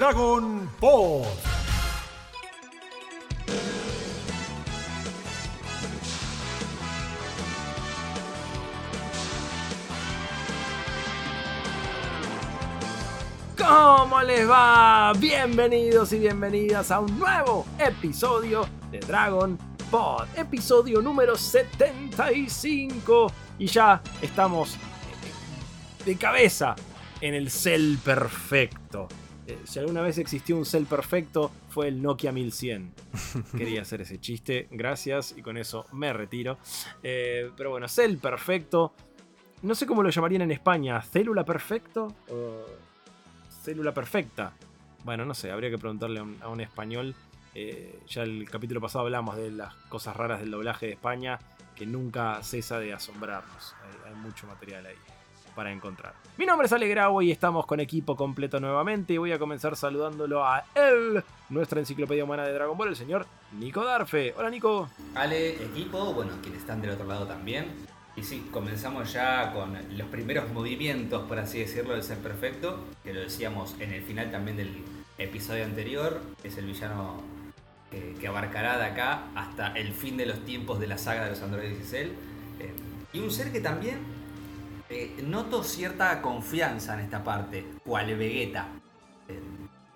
[0.00, 1.26] Dragon Ball.
[13.58, 15.12] ¿Cómo les va?
[15.18, 19.58] Bienvenidos y bienvenidas a un nuevo episodio de Dragon
[19.90, 23.30] Pod, episodio número 75.
[23.58, 24.78] Y ya estamos
[26.06, 26.74] de cabeza
[27.20, 29.08] en el cel perfecto.
[29.50, 32.94] Eh, si alguna vez existió un cel perfecto, fue el Nokia 1100.
[33.56, 36.58] Quería hacer ese chiste, gracias, y con eso me retiro.
[37.02, 38.94] Eh, pero bueno, cel perfecto.
[39.62, 42.64] No sé cómo lo llamarían en España, célula perfecto o
[43.64, 44.52] célula perfecta.
[45.02, 47.16] Bueno, no sé, habría que preguntarle a un, a un español.
[47.52, 51.40] Eh, ya el capítulo pasado hablamos de las cosas raras del doblaje de España,
[51.74, 53.74] que nunca cesa de asombrarnos.
[53.82, 55.19] Hay, hay mucho material ahí
[55.60, 56.14] para encontrar.
[56.38, 59.76] Mi nombre es Ale Grau y estamos con equipo completo nuevamente y voy a comenzar
[59.76, 63.26] saludándolo a él, nuestra enciclopedia humana de Dragon Ball, el señor
[63.58, 64.32] Nico Darfe.
[64.38, 64.88] Hola Nico.
[65.14, 67.66] Ale, equipo, bueno, quienes están del otro lado también.
[68.16, 73.12] Y sí, comenzamos ya con los primeros movimientos, por así decirlo, del ser perfecto, que
[73.12, 74.82] lo decíamos en el final también del
[75.18, 77.20] episodio anterior, es el villano
[77.90, 81.32] que, que abarcará de acá hasta el fin de los tiempos de la saga de
[81.32, 82.08] los androides y Cell.
[82.60, 82.72] Eh,
[83.12, 84.19] y un ser que también
[84.90, 88.68] eh, noto cierta confianza en esta parte, cual Vegeta.
[89.28, 89.40] Eh,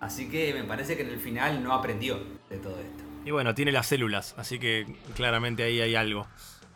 [0.01, 3.03] así que me parece que en el final no aprendió de todo esto.
[3.25, 4.87] Y bueno, tiene las células, así que
[5.17, 6.27] claramente ahí hay algo.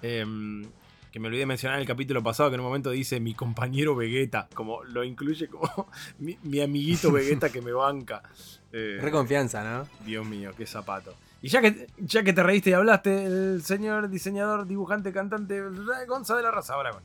[0.02, 0.64] Em,
[1.12, 3.34] que me olvidé de mencionar en el capítulo pasado que en un momento dice mi
[3.34, 5.88] compañero Vegeta, como lo incluye como
[6.18, 8.22] mi, mi amiguito Vegeta que me banca.
[8.72, 9.88] Eh, Re confianza, ¿no?
[10.04, 11.14] Dios mío, qué zapato.
[11.40, 15.60] Y ya que, ya que te reíste y hablaste, el señor diseñador, dibujante, cantante
[16.08, 17.02] Gonza de la Raza, ahora con.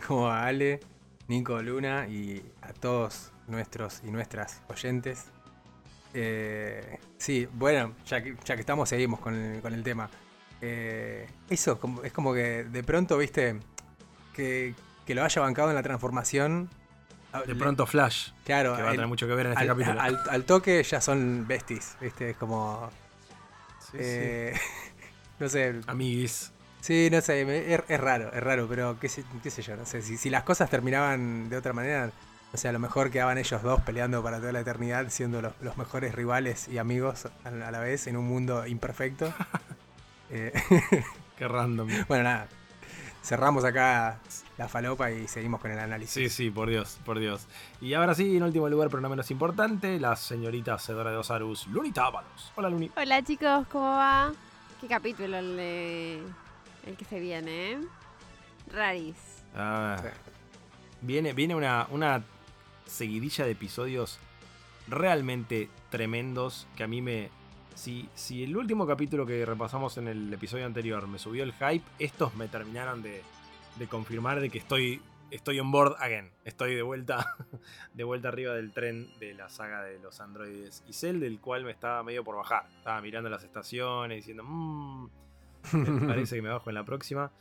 [0.06, 0.80] Como a Ale,
[1.28, 5.24] Nico Luna y a todos nuestros y nuestras oyentes.
[6.14, 10.10] Eh, sí, bueno, ya que, ya que estamos, seguimos con el, con el tema.
[10.60, 13.58] Eh, eso es como que de pronto, viste,
[14.34, 14.74] que,
[15.06, 16.68] que lo haya bancado en la transformación.
[17.46, 19.62] De le- pronto Flash, claro, que va a el- tener mucho que ver en este
[19.62, 19.98] al, capítulo.
[20.02, 22.90] al- al toque ya son besties, viste, es como.
[23.92, 24.04] Sí, sí.
[24.04, 24.54] eh,
[25.38, 26.52] no sé, Amiguis.
[26.80, 27.42] Sí, no sé,
[27.74, 30.30] es, es raro, es raro, pero qué sé, qué sé yo, no sé, si, si
[30.30, 32.10] las cosas terminaban de otra manera,
[32.52, 35.52] o sea, a lo mejor quedaban ellos dos peleando para toda la eternidad, siendo los,
[35.60, 39.32] los mejores rivales y amigos a, a la vez en un mundo imperfecto.
[40.34, 40.52] Eh,
[41.36, 41.88] Qué random.
[42.08, 42.48] bueno, nada,
[43.22, 44.18] cerramos acá
[44.58, 46.12] la falopa y seguimos con el análisis.
[46.14, 47.46] Sí, sí, por Dios, por Dios.
[47.80, 51.66] Y ahora sí, en último lugar, pero no menos importante, la señorita hacedora de Osarus,
[51.68, 52.52] Lunita Ábalos.
[52.56, 52.90] Hola, Luni.
[52.96, 54.32] Hola chicos, ¿cómo va?
[54.80, 56.22] ¿Qué capítulo el, de-
[56.86, 57.78] el que se viene, eh?
[58.72, 59.16] Raris.
[59.56, 60.08] Ah, Sí.
[61.04, 62.22] Viene, viene una, una
[62.86, 64.18] seguidilla de episodios
[64.88, 67.30] realmente tremendos que a mí me...
[67.74, 72.34] Si, el último capítulo que repasamos en el episodio anterior me subió el hype, estos
[72.36, 73.22] me terminaron de,
[73.88, 75.00] confirmar de que estoy,
[75.30, 76.30] estoy on board again.
[76.44, 77.36] Estoy de vuelta,
[77.94, 81.64] de vuelta arriba del tren de la saga de los androides y Cell, del cual
[81.64, 82.66] me estaba medio por bajar.
[82.76, 85.08] Estaba mirando las estaciones diciendo, mmm,
[85.72, 87.32] me parece que me bajo en la próxima.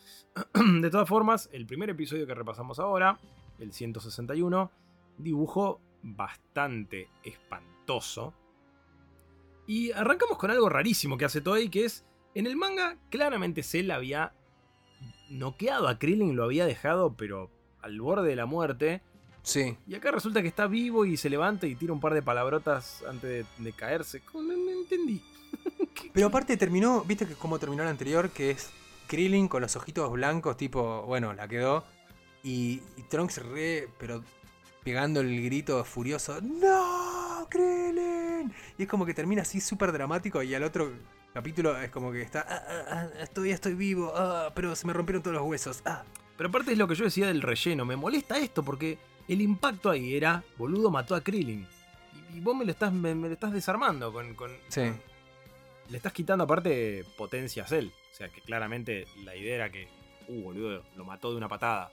[0.81, 3.19] De todas formas, el primer episodio que repasamos ahora,
[3.59, 4.71] el 161,
[5.17, 8.33] dibujó bastante espantoso.
[9.71, 12.03] Y arrancamos con algo rarísimo que hace Toei, que es,
[12.35, 14.33] en el manga, claramente Cell había
[15.29, 17.49] noqueado a Krillin, lo había dejado, pero
[17.81, 19.01] al borde de la muerte.
[19.43, 19.77] Sí.
[19.87, 23.01] Y acá resulta que está vivo y se levanta y tira un par de palabrotas
[23.07, 24.21] antes de, de caerse.
[24.33, 25.21] No, no- no entendí.
[26.13, 28.71] Pero aparte terminó, viste que como terminó el anterior, que es
[29.07, 31.85] Krillin con los ojitos blancos, tipo, bueno, la quedó.
[32.43, 34.21] Y, y Trunks re, pero
[34.83, 37.47] pegando el grito furioso, ¡No!
[37.49, 38.10] ¡Krillin!
[38.77, 40.91] Y es como que termina así súper dramático y al otro
[41.33, 44.93] capítulo es como que está, "Ah, ah, ah, estoy, estoy vivo, ah, pero se me
[44.93, 45.81] rompieron todos los huesos.
[45.85, 46.03] ah".
[46.37, 47.85] Pero aparte es lo que yo decía del relleno.
[47.85, 48.97] Me molesta esto porque
[49.27, 51.67] el impacto ahí era, boludo, mató a Krillin.
[52.33, 54.81] Y, y vos me lo estás, me, me lo estás desarmando con, con- Sí.
[54.81, 55.01] con-
[55.89, 57.87] Le estás quitando aparte potencia a Cell.
[58.11, 59.87] O sea que claramente la idea era que,
[60.29, 61.91] uh, boludo, lo mató de una patada.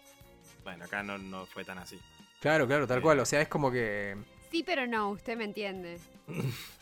[0.64, 1.98] Bueno, acá no, no fue tan así.
[2.40, 3.02] Claro, claro, tal Eh.
[3.02, 3.18] cual.
[3.20, 4.16] O sea, es como que
[4.50, 5.98] Sí, pero no, usted me entiende.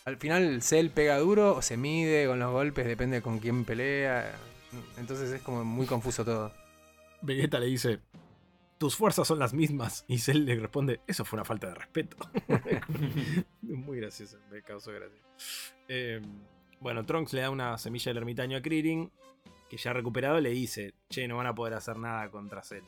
[0.05, 4.35] al final Cell pega duro o se mide con los golpes, depende con quién pelea.
[4.99, 6.53] Entonces es como muy confuso todo.
[7.23, 8.01] Vegeta le dice,
[8.79, 10.05] tus fuerzas son las mismas.
[10.07, 12.17] Y Cell le responde, eso fue una falta de respeto.
[13.63, 15.21] Muy gracioso, me causó gracia.
[15.89, 16.21] Eh,
[16.81, 19.11] bueno, Trunks le da una semilla del ermitaño a Krillin,
[19.69, 22.85] que ya recuperado le dice, che, no van a poder hacer nada contra Cell.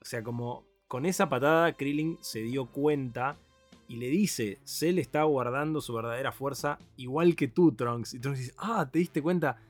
[0.00, 3.38] O sea, como con esa patada Krillin se dio cuenta
[3.92, 8.14] y le dice, Cell está guardando su verdadera fuerza igual que tú, Trunks.
[8.14, 9.60] Y Trunks dice, ah, ¿te diste cuenta?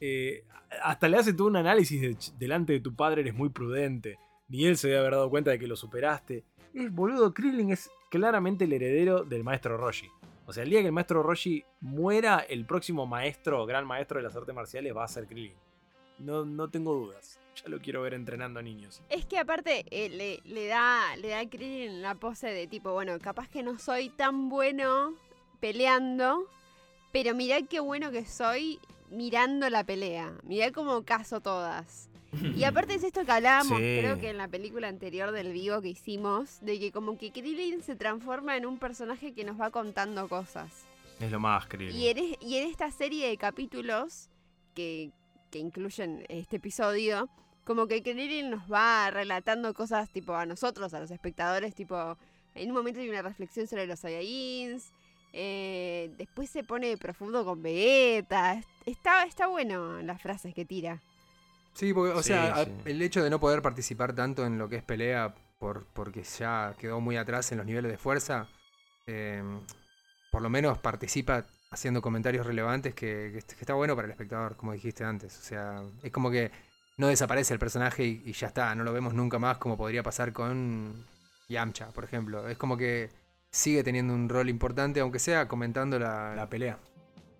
[0.00, 0.44] Eh,
[0.84, 4.20] hasta le hace todo un análisis de, delante de tu padre eres muy prudente.
[4.46, 6.44] Ni él se debe haber dado cuenta de que lo superaste.
[6.72, 10.08] El boludo Krillin es claramente el heredero del maestro Roshi.
[10.46, 14.22] O sea, el día que el maestro Roshi muera, el próximo maestro, gran maestro de
[14.22, 15.56] las artes marciales va a ser Krillin.
[16.20, 17.40] No, no tengo dudas.
[17.56, 19.02] Ya lo quiero ver entrenando a niños.
[19.10, 22.92] Es que aparte eh, le, le, da, le da a Krillin la pose de tipo,
[22.92, 25.14] bueno, capaz que no soy tan bueno
[25.60, 26.48] peleando,
[27.12, 30.32] pero mirá qué bueno que soy mirando la pelea.
[30.44, 32.08] Mirá cómo caso todas.
[32.56, 33.98] Y aparte es esto que hablábamos, Sí.
[34.00, 37.82] creo que en la película anterior del vivo que hicimos, de que como que Krillin
[37.82, 40.86] se transforma en un personaje que nos va contando cosas.
[41.20, 41.94] Es lo más, Krillin.
[41.94, 44.30] Y en, y en esta serie de capítulos
[44.74, 45.10] que,
[45.50, 47.28] que incluyen este episodio,
[47.64, 52.16] como que Krillin nos va relatando cosas tipo a nosotros, a los espectadores, tipo,
[52.54, 54.90] en un momento hay una reflexión sobre los Saiyajins,
[55.32, 61.00] eh, después se pone profundo con Vegeta, está, está bueno las frases que tira.
[61.74, 62.70] Sí, porque, o Sí, sea, sí.
[62.84, 66.74] el hecho de no poder participar tanto en lo que es pelea por, porque ya
[66.78, 68.46] quedó muy atrás en los niveles de fuerza,
[69.06, 69.42] eh,
[70.30, 74.12] por lo menos participa haciendo comentarios relevantes que, que est- que está bueno para el
[74.12, 75.38] espectador, como dijiste antes.
[75.38, 76.50] O sea, es como que
[77.02, 80.04] no desaparece el personaje y, y ya está, no lo vemos nunca más como podría
[80.04, 81.04] pasar con
[81.48, 82.46] Yamcha, por ejemplo.
[82.48, 83.10] Es como que
[83.50, 86.78] sigue teniendo un rol importante, aunque sea comentando la, la pelea.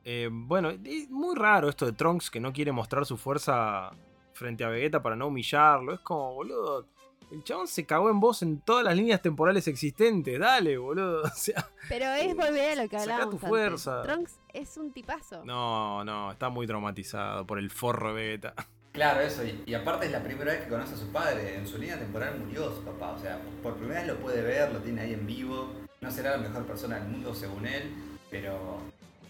[0.05, 3.93] Eh, bueno, es muy raro esto de Trunks que no quiere mostrar su fuerza
[4.33, 5.95] frente a Vegeta para no humillarlo.
[5.95, 6.89] Es como, boludo,
[7.31, 10.41] el chabón se cagó en vos en todas las líneas temporales existentes.
[10.41, 11.23] Dale, boludo.
[11.27, 13.49] O sea, Pero es volver a lo que hablábamos tu antes.
[13.49, 14.03] fuerza.
[14.03, 15.45] Trunks es un tipazo.
[15.45, 18.55] no, no, está muy traumatizado por el forro de Vegeta.
[18.93, 19.43] Claro, eso.
[19.67, 21.57] Y, aparte es la primera vez que conoce a su padre.
[21.57, 23.13] En su línea temporal murió su papá.
[23.13, 25.73] O sea, por primera vez lo puede ver, lo tiene ahí en vivo.
[26.03, 27.91] No será la mejor persona del mundo según él,
[28.31, 28.81] pero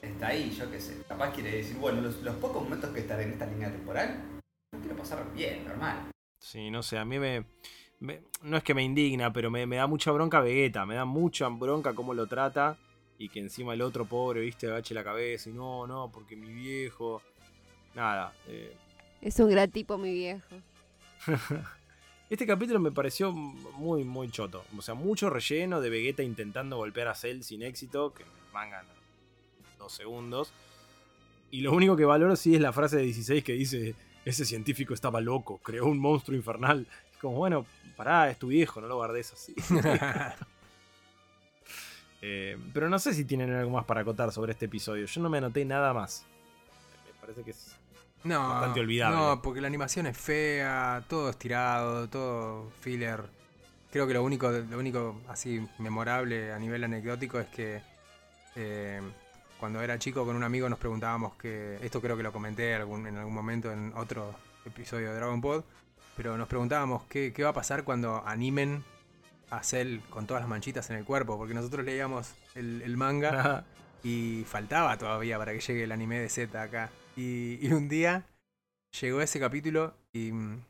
[0.01, 1.03] está ahí, yo qué sé.
[1.07, 4.21] Capaz quiere decir, bueno, los, pocos momentos que estaré en esta línea temporal,
[4.73, 6.11] no quiero pasar bien, normal.
[6.41, 7.45] Sí, no sé, a mí me,
[8.01, 10.85] me- No es que me indigna, pero me, me da mucha bronca Vegeta.
[10.87, 12.77] Me da mucha bronca cómo lo trata.
[13.19, 15.51] Y que encima el otro pobre, viste, agache la cabeza.
[15.51, 17.23] Y no, no, porque mi viejo.
[17.95, 18.33] Nada.
[18.49, 18.75] eh,
[19.23, 20.57] Es un gran tipo, mi viejo.
[22.29, 24.65] Este capítulo me pareció muy, muy choto.
[24.75, 28.25] O sea, mucho relleno de Vegeta intentando golpear a Cell sin éxito, que
[28.55, 28.87] mangan
[29.79, 30.51] dos segundos.
[31.51, 34.95] Y lo único que valoro sí es la frase de 16 que dice, ese científico
[34.95, 36.87] estaba loco, creó un monstruo infernal.
[37.13, 37.67] Es como, bueno,
[37.99, 39.55] pará, es tu viejo, no lo guardes así.
[42.25, 45.07] Eh, pero no sé si tienen algo más para acotar sobre este episodio.
[45.07, 46.25] Yo no me anoté nada más.
[47.05, 47.77] Me parece que es...
[48.25, 49.17] No, Bastante olvidable.
[49.17, 53.23] No, porque la animación es fea, todo estirado, todo filler.
[53.91, 57.83] Creo que lo único, lo único así memorable a nivel anecdótico es que
[58.57, 59.01] eh,
[59.59, 63.07] cuando era chico con un amigo nos preguntábamos que, esto creo que lo comenté algún-
[63.07, 64.35] en algún momento en otro
[64.65, 65.65] episodio de Dragon Pod,
[66.17, 68.85] pero nos preguntábamos qué, qué va a pasar cuando animen
[69.51, 73.65] a Cell con todas las manchitas en el cuerpo, porque nosotros leíamos el, el manga
[74.05, 76.91] y faltaba todavía para que llegue el anime de Z acá.
[77.17, 78.25] Y, un día
[79.01, 80.61] llegó ese capítulo y mm,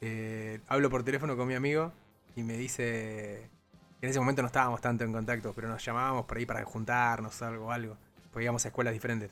[0.00, 1.92] eh, hablo por teléfono con mi amigo
[2.36, 3.48] y me dice
[4.02, 7.42] en ese momento no estábamos tanto en contacto, pero nos llamábamos por ahí para juntarnos
[7.42, 7.96] algo, algo,
[8.32, 9.30] porque íbamos a escuelas diferentes.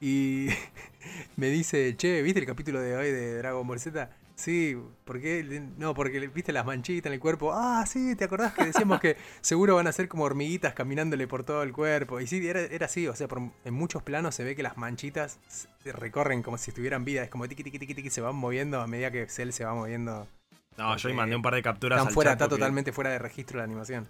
[0.00, 0.48] Y
[1.36, 4.08] me dice, che, ¿viste el capítulo de hoy de Dragon Ball Z?
[4.36, 5.62] Sí, ¿por qué?
[5.78, 7.52] No, porque viste las manchitas en el cuerpo.
[7.54, 11.44] Ah, sí, ¿te acordás que decíamos que seguro van a ser como hormiguitas caminándole por
[11.44, 12.20] todo el cuerpo?
[12.20, 14.76] Y sí, era, era así, o sea, por- en muchos planos se ve que las
[14.76, 15.38] manchitas
[15.84, 18.88] recorren como si estuvieran vida, es como tiqui tiqui tiqui tiqui, se van moviendo a
[18.88, 20.26] medida que Cell se va moviendo.
[20.76, 22.92] No, yo Porque mandé un par de capturas Están al fuera, chat está porque- totalmente
[22.92, 24.08] fuera de registro la animación.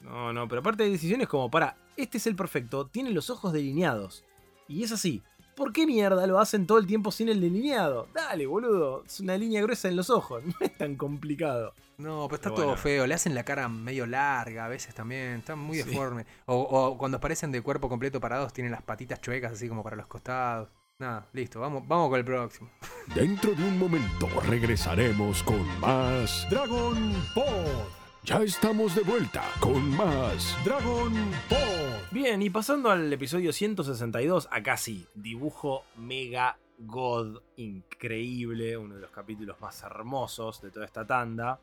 [0.00, 3.52] No, no, pero aparte de decisiones como para, este es el perfecto, tiene los ojos
[3.52, 4.24] delineados.
[4.66, 5.22] Y es así.
[5.60, 8.08] ¿Por qué mierda lo hacen todo el tiempo sin el delineado?
[8.14, 9.04] Dale, boludo.
[9.04, 10.42] Es una línea gruesa en los ojos.
[10.46, 11.74] No es tan complicado.
[11.98, 12.80] No, pero está Pero todo bueno.
[12.80, 13.06] feo.
[13.06, 15.34] Le hacen la cara medio larga a veces también.
[15.40, 15.82] Está muy Sí.
[15.90, 16.24] deforme.
[16.46, 19.96] O, o cuando aparecen de cuerpo completo parados, tienen las patitas chuecas así como para
[19.96, 20.70] los costados.
[20.98, 21.60] Nada, listo.
[21.60, 22.70] Vamos, vamos con el próximo.
[23.14, 27.99] Dentro de un momento regresaremos con más Dragon Ball.
[28.22, 31.12] Ya estamos de vuelta con más Dragon
[31.48, 32.06] Ball.
[32.10, 39.10] Bien, y pasando al episodio 162, acá sí, dibujo mega god, increíble, uno de los
[39.10, 41.60] capítulos más hermosos de toda esta tanda.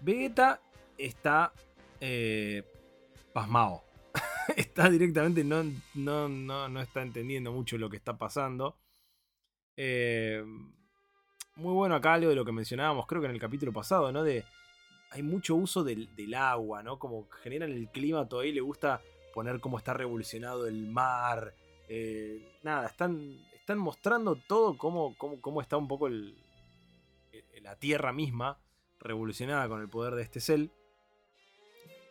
[0.00, 0.60] Vegeta
[0.98, 1.52] está
[2.00, 2.64] eh,
[3.32, 3.84] pasmado.
[4.56, 5.62] está directamente, no,
[5.94, 8.76] no, no, no está entendiendo mucho lo que está pasando.
[9.76, 10.44] Eh,
[11.56, 14.24] muy bueno acá algo de lo que mencionábamos, creo que en el capítulo pasado, ¿no?
[14.24, 14.44] De
[15.14, 16.98] hay mucho uso del, agua, ¿no?
[16.98, 19.00] Como generan el clima, todavía le gusta
[19.32, 21.54] poner cómo está revolucionado el mar.
[21.88, 23.38] eh, nada, están,
[23.78, 25.14] mostrando todo cómo,
[25.60, 26.36] está un poco el,
[27.32, 28.58] el- la Tierra misma
[29.00, 30.70] revolucionada con el poder de este cel.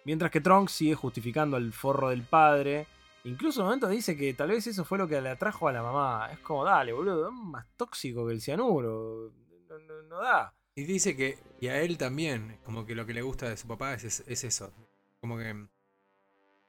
[0.06, 2.88] Mientras que Trunks sigue justificando el forro del padre.
[3.26, 5.72] Incluso en un momento dice que tal vez eso fue lo que le atrajo a
[5.72, 6.30] la mamá.
[6.34, 9.32] Es como, dale, boludo, es más tóxico que el cianuro.
[9.70, 10.54] No, no- no da.
[10.76, 13.68] Y dice que, y a él también, como que lo que le gusta de su
[13.68, 14.74] papá es, es- es eso.
[15.22, 15.68] Como que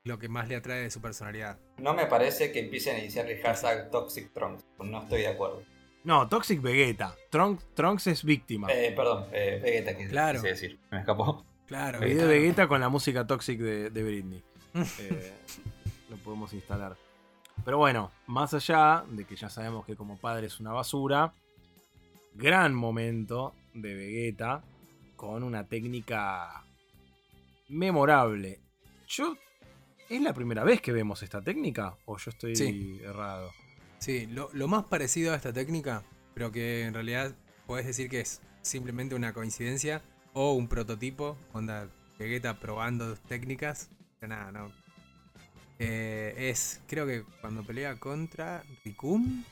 [0.04, 1.58] lo que más le atrae de su personalidad.
[1.78, 4.62] No me parece que empiecen a iniciar el hashtag Toxic Trunks.
[4.78, 5.62] No estoy de acuerdo.
[6.04, 7.16] No, Toxic Vegeta.
[7.30, 8.68] Trunks, Trunks es víctima.
[8.70, 10.38] Eh, perdón, eh, Vegeta, que Claro.
[10.40, 10.78] quise decir.
[10.90, 11.42] Me escapó.
[11.66, 12.00] Claro.
[12.02, 14.42] El video Vegeta con la música Toxic de, de Britney.
[15.00, 15.32] Eh,
[16.10, 16.96] lo podemos instalar.
[17.64, 21.32] Pero bueno, más allá de que ya sabemos que como padre es una basura,
[22.34, 24.64] gran momento de Vegeta
[25.16, 26.64] con una técnica
[27.68, 28.60] memorable.
[29.08, 29.36] Yo.
[30.08, 31.96] ¿Es la primera vez que vemos esta técnica?
[32.06, 33.00] ¿O yo estoy Sí.
[33.02, 33.50] errado?
[33.98, 36.02] Sí, lo, lo más parecido a esta técnica,
[36.34, 37.34] pero que en realidad
[37.66, 40.02] puedes decir que es simplemente una coincidencia
[40.34, 41.88] o un prototipo, onda
[42.18, 43.90] Vegeta probando técnicas,
[44.20, 44.72] pero nada, no.
[45.78, 49.42] Eh, es, creo que cuando pelea contra Rikum,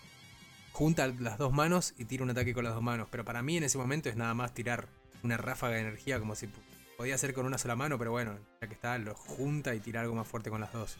[0.72, 3.56] junta las dos manos y tira un ataque con las dos manos, pero para mí
[3.56, 4.88] en ese momento es nada más tirar
[5.22, 6.48] una ráfaga de energía como si
[6.96, 10.00] podía hacer con una sola mano, pero bueno, ya que está, lo junta y tira
[10.00, 10.96] algo más fuerte con las dos.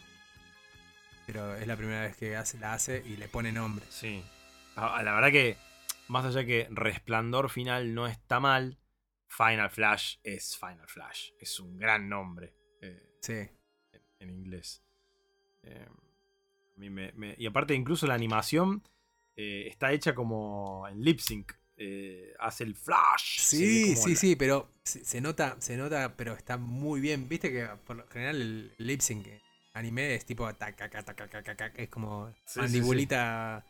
[1.25, 3.85] Pero es la primera vez que hace, la hace y le pone nombre.
[3.89, 4.23] Sí.
[4.75, 5.57] La verdad que,
[6.09, 8.77] más allá que Resplandor Final no está mal,
[9.27, 11.31] Final Flash es Final Flash.
[11.39, 13.33] Es un gran nombre eh, Sí.
[13.33, 14.83] en, en inglés.
[15.63, 18.83] Eh, a mí me- me- y aparte, incluso la animación
[19.35, 21.51] eh, está hecha como en lip sync.
[21.75, 23.39] Eh, hace el flash.
[23.39, 27.27] Sí, sí, la- sí, pero se, se nota, se nota, pero está muy bien.
[27.27, 29.27] Viste que por lo general el lip sync
[29.73, 33.65] anime es tipo taca, taca, taca, taca, taca, es como Sí, sí, mandibulita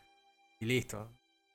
[0.60, 1.10] y listo.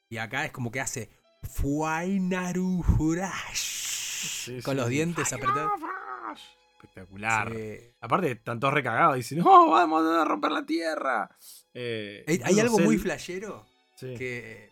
[0.09, 1.09] Y acá es como que hace
[1.43, 5.71] Fuainaru Hurash con los dientes apretados.
[6.81, 7.53] Espectacular.
[8.01, 9.15] Aparte, están todos recagados.
[9.17, 11.29] Dicen, no, vamos a romper la tierra.
[11.73, 13.65] Eh, Hay, algo muy flashero
[13.99, 14.15] sí.
[14.17, 14.69] que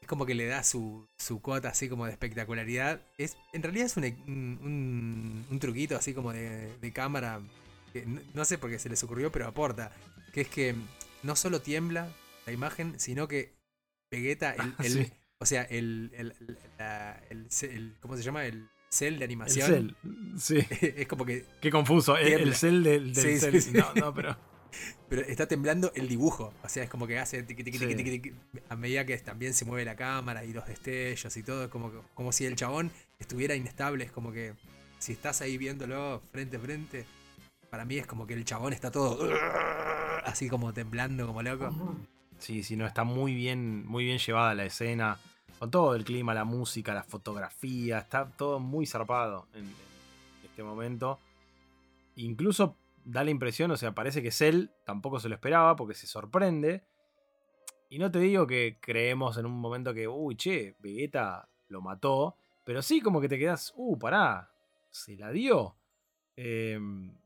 [0.00, 3.00] es como que le da su, su cuota así como de espectacularidad.
[3.18, 7.40] Es, en realidad es un, un, un- un truquito así como de, de cámara.
[7.92, 9.92] Que no, no sé por qué se les ocurrió, pero aporta.
[10.32, 10.74] Que es que
[11.22, 12.08] no solo tiembla
[12.46, 13.54] la imagen, sino que
[14.10, 15.12] Vegeta, el, Ah, el- sí.
[15.38, 16.34] o sea, el, el,
[16.78, 18.44] la- el el- ¿cómo se llama?
[18.46, 19.66] El cel de El animación.
[19.66, 19.96] cel.
[20.38, 20.58] Sí.
[20.96, 22.16] es como que Qué confuso.
[22.16, 22.46] El, Tiembla.
[22.48, 23.60] el cel del, del Sí, cel.
[23.62, 23.76] sí, sí.
[23.76, 24.36] No, no, pero.
[25.08, 26.52] Pero está temblando el dibujo.
[26.62, 27.96] O sea, es como que hace tiqui, tiqui, tiqui, Sí.
[27.96, 28.34] tiqui, tiqui,
[28.68, 31.64] a medida que también se mueve la cámara y los destellos y todo.
[31.64, 34.04] Es como, que- como si el chabón estuviera inestable.
[34.04, 34.54] Es como que
[34.98, 37.04] si estás ahí viéndolo frente a frente,
[37.70, 39.18] para mí es como que el chabón está todo
[40.24, 41.74] así como temblando como loco.
[42.38, 45.18] Sí, sí, no, está muy bien, muy bien llevada la escena.
[45.58, 47.98] Con todo el clima, la música, la fotografía.
[47.98, 49.74] Está todo muy zarpado en, en
[50.44, 51.18] este momento.
[52.16, 56.06] Incluso da la impresión, o sea, parece que Cell tampoco se lo esperaba porque se
[56.06, 56.84] sorprende.
[57.90, 62.36] Y no te digo que creemos en un momento que, uy, che, Vegeta lo mató.
[62.64, 64.50] Pero sí como que te quedas, uh, pará,
[64.90, 65.76] se la dio.
[66.36, 67.16] Em,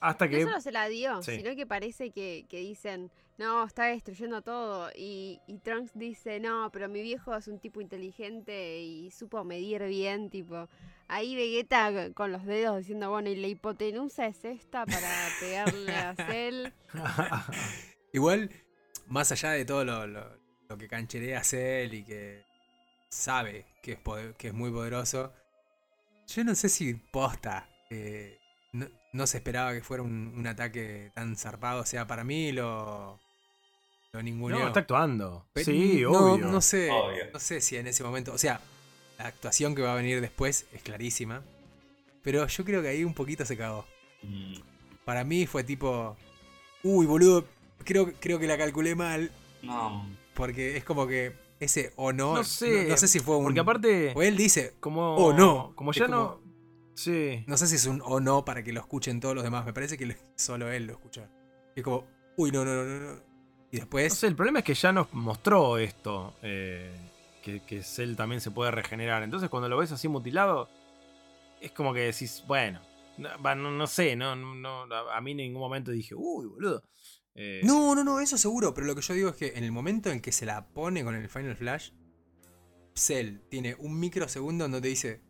[0.00, 1.36] hasta No solo se la dio, Sí.
[1.36, 4.90] sino que parece que, que dicen, no, está destruyendo todo.
[4.96, 9.82] Y, y Trunks dice, no, pero mi viejo es un tipo inteligente y supo medir
[9.84, 10.68] bien, tipo.
[11.08, 15.08] Ahí Vegeta con los dedos diciendo, bueno, y la hipotenusa es esta para
[15.40, 16.68] pegarle a Cell.
[18.12, 18.50] Igual,
[19.06, 20.38] más allá de todo lo, lo-
[20.68, 22.44] lo que cancherea Cell y que
[23.08, 25.32] sabe que es, poder- que es muy poderoso,
[26.28, 27.68] yo no sé si posta.
[27.90, 28.38] eh,
[28.72, 31.82] no, no se esperaba que fuera un, un ataque tan zarpado.
[31.82, 33.18] O sea, para mí lo.
[34.12, 34.58] Lo ninguneó.
[34.58, 35.44] no, está actuando.
[35.54, 36.46] Sí, no, obvio.
[36.46, 37.24] No sé, Obvio.
[37.32, 38.32] no sé si en ese momento.
[38.32, 38.60] O sea,
[39.18, 41.42] la actuación que va a venir después es clarísima.
[42.22, 43.86] Pero yo creo que ahí un poquito se cagó.
[44.22, 44.54] Mm,
[45.04, 46.16] Para mí fue tipo.
[46.82, 47.44] Uy, boludo.
[47.84, 49.30] Creo, creo que la calculé mal.
[49.62, 52.34] No, Porque es como que ese o no.
[52.34, 53.44] No sé, No, sé si fue un.
[53.44, 54.74] Porque aparte, O él dice.
[54.80, 55.14] como.
[55.16, 55.72] o no.
[55.76, 56.39] Como ya como- no.
[57.02, 57.44] Sí.
[57.46, 59.64] No sé si es un o no para que lo escuchen todos los demás.
[59.64, 61.30] Me parece que solo él lo escucha.
[61.74, 62.06] Es como.
[62.36, 63.22] Uy, no, no, no, no.
[63.70, 64.12] Y después.
[64.12, 66.34] No sé, el problema es que ya nos mostró esto.
[66.42, 66.92] eh,
[67.42, 69.22] que, que Cell también se puede regenerar.
[69.22, 70.68] Entonces, cuando lo ves así mutilado,
[71.60, 72.80] es como que decís, bueno.
[73.16, 76.82] No, no- sé, no, no, a a mí en ningún momento dije, uy, boludo.
[77.34, 78.74] Eh, No, no, no, eso seguro.
[78.74, 81.02] Pero lo que yo digo es que en el momento en que se la pone
[81.04, 81.92] con el Final Flash,
[82.94, 85.22] Cell tiene un microsegundo donde te dice: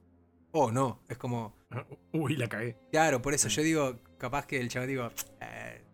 [0.53, 1.57] oh no, es como,
[2.13, 2.77] Uy, la cagué.
[2.91, 5.11] claro, por eso yo digo, capaz que el chaval digo,
[5.41, 5.85] "Eh,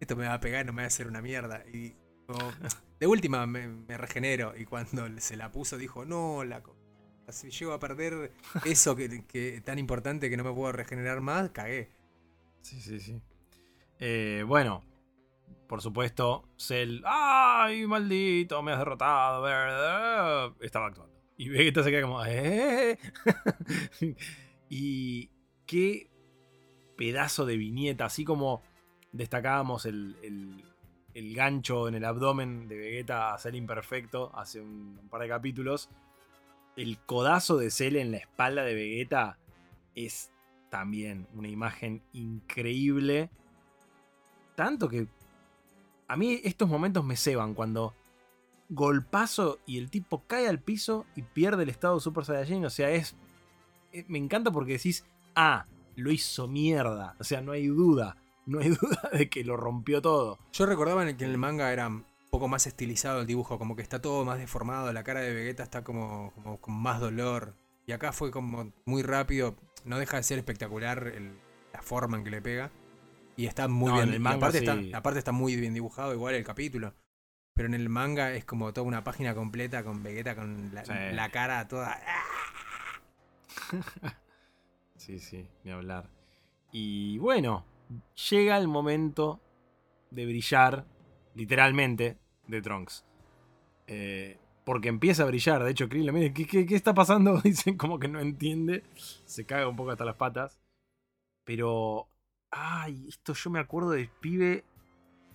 [0.00, 1.64] esto me va a pegar, no me va a hacer una mierda.
[1.72, 1.94] Y
[2.26, 2.38] como,
[3.00, 4.54] de última me, me regenero.
[4.56, 6.62] Y cuando se la puso dijo, no, la
[7.28, 8.32] si llego a perder
[8.64, 11.90] eso que, que tan importante que no me puedo regenerar más, cagué.
[12.62, 13.20] Sí, sí, sí.
[13.98, 14.84] Eh, bueno,
[15.68, 17.02] por supuesto, Cell.
[17.04, 18.62] ¡Ay, maldito!
[18.62, 19.42] Me has derrotado.
[19.42, 20.52] ¿verdad?".
[20.60, 21.16] Estaba actuando.
[21.36, 22.24] Y Vegeta se queda como.
[22.24, 22.96] "¿Eh?".
[24.68, 25.30] y
[25.66, 26.08] qué
[26.96, 28.06] pedazo de viñeta.
[28.06, 28.62] Así como
[29.12, 30.64] destacábamos el, el-
[31.14, 35.88] el gancho en el abdomen de Vegeta a ser imperfecto hace un, par de capítulos.
[36.76, 39.38] El codazo de Cell en la espalda de Vegeta
[39.94, 40.30] es
[40.68, 43.30] también una imagen increíble.
[44.56, 45.08] Tanto que
[46.06, 47.94] a mí estos momentos me ceban cuando
[48.68, 52.66] golpazo y el tipo cae al piso y pierde el estado Super Saiyajin.
[52.66, 53.16] O sea, es.
[54.00, 57.16] Eh, Me encanta porque decís, ah, lo hizo mierda.
[57.18, 58.16] O sea, no hay duda.
[58.46, 60.38] No hay duda de que lo rompió todo.
[60.52, 63.58] Yo recordaba en el que en el manga era un poco más estilizado el dibujo,
[63.58, 67.00] como que está todo más deformado, la cara de Vegeta está como, como con más
[67.00, 67.54] dolor.
[67.86, 71.38] Y acá fue como muy rápido, no deja de ser espectacular el-
[71.72, 72.70] la forma en que le pega.
[73.36, 74.08] Y está muy No, bien.
[74.08, 74.66] en el aparte, sí.
[75.18, 76.94] está, muy bien dibujado, igual el capítulo.
[77.54, 80.92] Pero en el manga es como toda una página completa con Vegeta con la, Sí.
[81.12, 81.98] la cara toda.
[84.96, 86.08] Sí, sí, ni hablar.
[86.72, 87.64] Y bueno,
[88.30, 89.40] llega el momento
[90.10, 90.86] de brillar,
[91.34, 93.04] literalmente, de Trunks.
[93.86, 95.62] Eh, porque empieza a brillar.
[95.62, 97.40] De hecho, Krillin, mire, ¿qué, está pasando?
[97.44, 98.82] Dicen como que no entiende.
[98.94, 100.58] Se caga un poco hasta las patas.
[101.44, 102.08] Pero.
[102.50, 104.64] Ay, esto yo me acuerdo del pibe.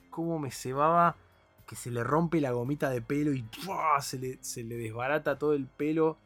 [0.10, 1.16] Cómo me cebaba.
[1.66, 3.46] Que se le rompe la gomita de pelo y
[4.02, 6.18] se le desbarata todo el pelo.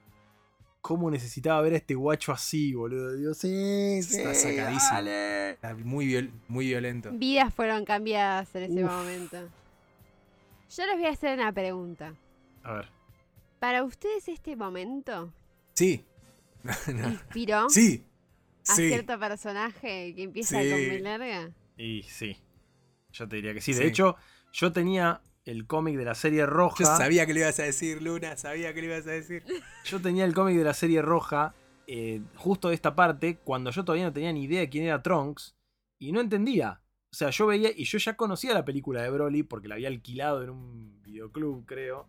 [0.87, 3.13] Cómo necesitaba ver a este guacho así, boludo.
[3.17, 4.93] Digo, sí, sí, Está sacadísimo.
[4.93, 5.49] dale.
[5.49, 7.09] está muy, viol- muy violento.
[7.11, 8.91] Vidas fueron cambiadas en ese Uf.
[8.91, 9.49] momento.
[10.69, 12.13] Yo les voy a hacer una pregunta.
[12.61, 12.89] A ver.
[13.57, 15.33] ¿Para ustedes este momento
[15.73, 16.05] Sí.
[16.87, 18.05] Inspiró Sí.
[18.67, 18.89] a Sí.
[18.89, 20.69] cierto personaje que empieza Sí.
[20.69, 21.49] con B larga?
[21.77, 22.37] Y sí.
[23.11, 23.73] Yo te diría que sí.
[23.73, 23.87] De Sí.
[23.87, 24.17] hecho,
[24.53, 26.83] yo tenía el cómic de la serie roja.
[26.83, 28.35] Yo sabía que lo ibas a decir, Luna.
[28.35, 29.43] Sabía que lo ibas a decir.
[29.85, 31.53] Yo tenía el cómic de la serie roja,
[31.87, 35.03] eh, justo de esta parte, cuando yo todavía no tenía ni idea de quién era
[35.03, 35.55] Trunks,
[35.99, 36.81] y no entendía.
[37.11, 39.87] O sea, yo veía, y yo ya conocía la película de Broly, porque la había
[39.87, 42.07] alquilado en un videoclub, creo.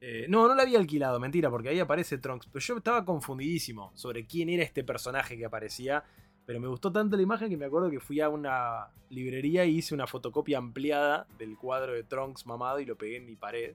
[0.00, 2.48] Eh, no, no la había alquilado, mentira, porque ahí aparece Trunks.
[2.52, 6.04] Pero yo estaba confundidísimo sobre quién era este personaje que aparecía.
[6.46, 9.78] Pero me gustó tanto la imagen que me acuerdo que fui a una librería y
[9.78, 13.74] hice una fotocopia ampliada del cuadro de Trunks mamado y lo pegué en mi pared.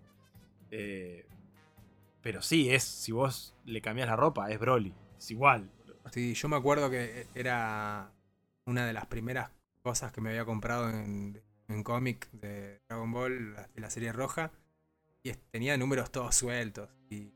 [0.71, 1.25] Eh,
[2.21, 4.93] pero sí, es, si vos le cambiás la ropa, es Broly.
[5.17, 5.69] Es igual.
[6.12, 8.13] Sí, yo me acuerdo que era
[8.65, 9.51] una de las primeras
[9.84, 14.51] cosas que me había comprado en, en cómic de Dragon Ball, de la serie roja.
[15.23, 16.89] Y tenía números todos sueltos.
[17.10, 17.34] Y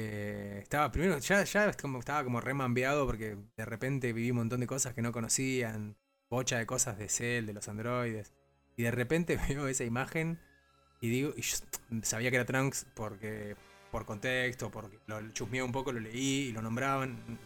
[0.00, 4.66] eh, estaba primero, ya, ya estaba como remambeado porque de repente viví un montón de
[4.66, 5.96] cosas que no conocían.
[6.30, 8.32] Bocha de cosas de Cell, de los androides.
[8.76, 10.38] Y de repente veo esa imagen
[11.00, 11.34] y digo,
[12.02, 13.56] sabía que era Trunks porque
[13.90, 17.40] por contexto, porque lo chusmeé un poco, lo leí y lo nombraban.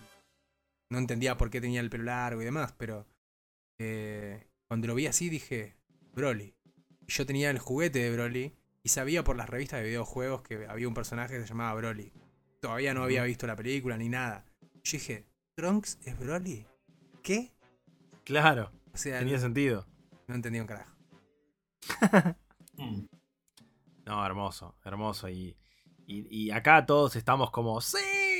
[0.91, 3.07] No entendía por qué tenía el pelo largo y demás, pero
[3.79, 5.77] eh, cuando lo vi así dije,
[6.15, 6.55] Broly.
[7.07, 10.89] Yo tenía el juguete de Broly y sabía por las revistas de videojuegos que había
[10.89, 12.13] un personaje que se llamaba Broly.
[12.63, 14.45] Todavía no había visto la película ni nada.
[14.85, 16.65] Yo dije, ¿Trunks es Broly?
[17.21, 17.51] ¿Qué?
[18.23, 19.87] Claro, O sea, tenía no, sentido.
[20.29, 20.97] no entendí un carajo.
[24.05, 25.29] No, hermoso, hermoso.
[25.29, 25.57] Y,
[26.07, 27.99] y, y acá todos estamos como, sí,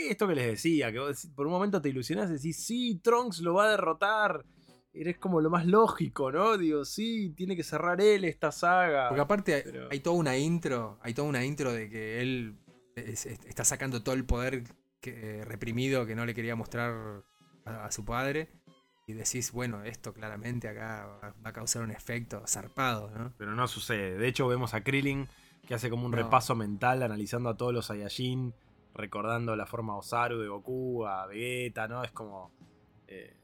[0.09, 3.41] esto que les decía, que vos por un momento te ilusionás y decís, sí, Trunks
[3.41, 4.45] lo va a derrotar.
[4.93, 6.57] Eres como lo más lógico, ¿no?
[6.59, 9.09] Digo, sí, tiene que cerrar él esta saga.
[9.09, 12.57] Porque aparte hay toda una intro, hay toda una intro de que él
[12.97, 14.65] es- es- está sacando todo el poder
[15.01, 17.23] que- eh, reprimido que no le quería mostrar
[17.65, 18.49] a, a su padre.
[19.07, 23.33] Y decís, bueno, esto claramente acá va, a causar un efecto zarpado, ¿no?
[23.37, 24.17] Pero no sucede.
[24.17, 25.29] De hecho, vemos a Krillin
[25.67, 26.17] que hace como un No.
[26.19, 28.55] repaso mental analizando a todos los Saiyajin,
[28.95, 32.05] recordando la forma Osaru de Goku, a Vegeta, ¿no?
[32.05, 32.53] Es como.
[33.09, 33.37] eh,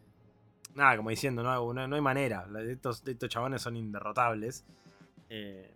[0.75, 2.47] nada, como diciendo, no, no, no hay manera.
[2.69, 4.65] Estos, estos chabones son inderrotables.
[5.29, 5.75] Eh,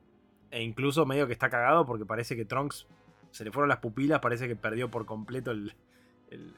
[0.51, 2.87] e incluso medio que está cagado porque parece que Trunks
[3.33, 5.75] se le fueron las pupilas, parece que perdió por completo el,
[6.31, 6.55] el-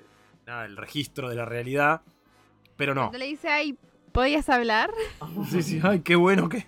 [0.47, 2.03] nada, el registro de la realidad.
[2.77, 3.03] Pero no.
[3.03, 3.79] Cuando le dice, ay,
[4.13, 4.93] ¿podías hablar?
[5.51, 6.67] Sí, sí, ay, qué bueno que.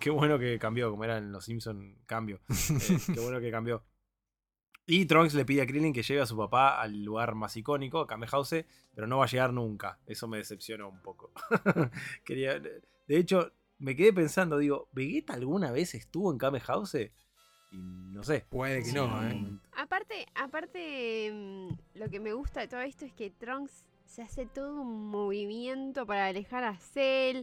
[0.00, 2.40] Qué bueno que cambió, como era en Los Simpson cambio.
[2.48, 3.84] Eh, qué bueno que cambió.
[4.86, 8.00] Y Trunks le pide a Krillin que lleve a su papá al lugar más icónico,
[8.00, 8.54] a Kame House,
[8.94, 9.98] pero no va a llegar nunca.
[10.06, 11.32] Eso me decepcionó un poco.
[12.24, 16.96] Quería, de hecho, me quedé pensando, digo, ¿Vegeta alguna vez estuvo en Kame House?
[17.74, 18.44] Y no sé.
[18.48, 18.94] Puede que Sí.
[18.94, 19.44] no, ¿eh?
[19.76, 24.46] Aparte, aparte, mm, lo que me gusta de todo esto es que Trunks se hace
[24.46, 27.42] todo un movimiento para alejar a Cell.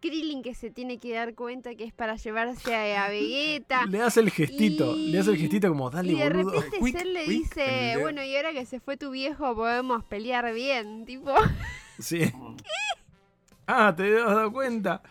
[0.00, 3.86] Krillin que se tiene que dar cuenta que es para llevarse a, a Vegeta.
[3.90, 6.52] Le hace el gestito, le hace el gestito como, dale, y de boludo.
[6.60, 10.04] repente Quick, Cell le quick, dice, bueno, y ahora que se fue tu viejo podemos
[10.04, 11.34] pelear bien, tipo.
[11.98, 12.20] Sí.
[13.66, 15.02] Ah, te has dado cuenta.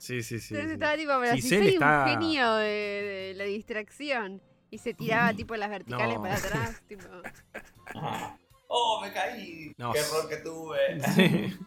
[0.00, 0.54] Sí, sí, sí.
[0.54, 0.72] Entonces sí.
[0.74, 4.42] estaba tipo, pero Sí, si Cell soy está- un genio de, de la distracción.
[4.72, 6.22] Y se tiraba tipo las verticales No.
[6.22, 7.04] para atrás, tipo.
[8.68, 9.74] ¡Oh, me caí!
[9.76, 10.78] No, ¡Qué error que tuve!
[11.14, 11.58] Sí.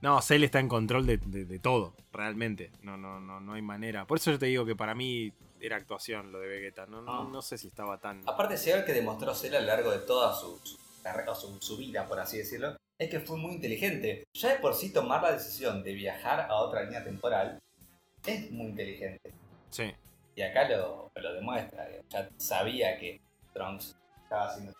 [0.00, 2.72] No, Cell está en control de, de- de todo, realmente.
[2.82, 4.04] No, no, no, no hay manera.
[4.06, 6.86] Por eso yo te digo que para mí era actuación lo de Vegeta.
[6.86, 7.28] No, no, Ah.
[7.30, 8.20] no sé si estaba tan.
[8.28, 11.56] Aparte, algo que demostró Cell a lo largo de toda su, su carrera, o su,
[11.60, 14.24] su vida, por así decirlo, es que fue muy inteligente.
[14.34, 17.58] Ya de por sí tomar la decisión de viajar a otra línea temporal
[18.26, 19.32] es muy inteligente.
[19.70, 19.92] Sí.
[20.34, 21.88] Y acá lo, lo demuestra.
[22.08, 23.20] Ya sabía que
[23.52, 24.72] Trunks estaba haciendo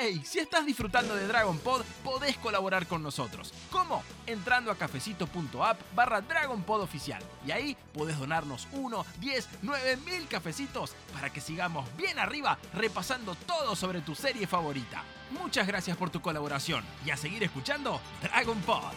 [0.00, 0.20] ¡Ey!
[0.24, 3.52] Si estás disfrutando de Dragon Pod, podés colaborar con nosotros.
[3.70, 4.02] ¿Cómo?
[4.26, 7.22] Entrando a cafecito.app barra Dragon Pod oficial.
[7.46, 13.36] Y ahí podés donarnos 1, 10, 9 mil cafecitos para que sigamos bien arriba repasando
[13.46, 15.04] todo sobre tu serie favorita.
[15.30, 18.92] Muchas gracias por tu colaboración y a seguir escuchando Dragon Pod.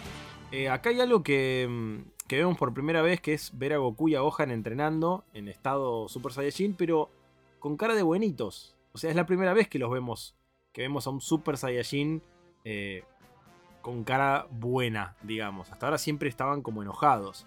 [0.51, 3.77] Eh, acá hay algo que, mm, que vemos por primera vez, que es ver a
[3.77, 7.09] Goku y a Gohan entrenando en estado Super Saiyajin, pero
[7.59, 8.75] con cara de buenitos.
[8.93, 10.35] O sea, es la primera vez que los vemos,
[10.71, 12.21] que vemos a un Super Saiyajin
[12.65, 13.03] eh,
[13.81, 15.71] con cara buena, digamos.
[15.71, 17.45] Hasta ahora siempre estaban como enojados.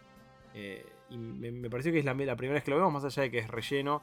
[0.54, 3.04] Eh, y me, me pareció que es la, la primera vez que lo vemos, más
[3.04, 4.02] allá de que es relleno.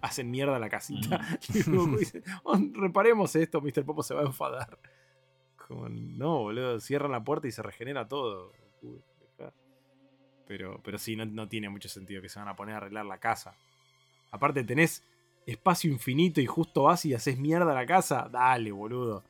[0.00, 1.20] Hacen mierda la casita.
[1.54, 3.84] Y Goku dice, "Oh, reparemos esto, Mr.
[3.84, 4.78] Popo se va a enfadar.
[5.56, 8.52] Como, no, boludo, cierran la puerta y se regenera todo.
[10.46, 13.04] Pero, pero sí, no, no tiene mucho sentido que se van a poner a arreglar
[13.04, 13.56] la casa.
[14.30, 15.02] Aparte tenés
[15.44, 18.28] espacio infinito y justo vas y haces mierda la casa.
[18.30, 19.24] Dale, boludo.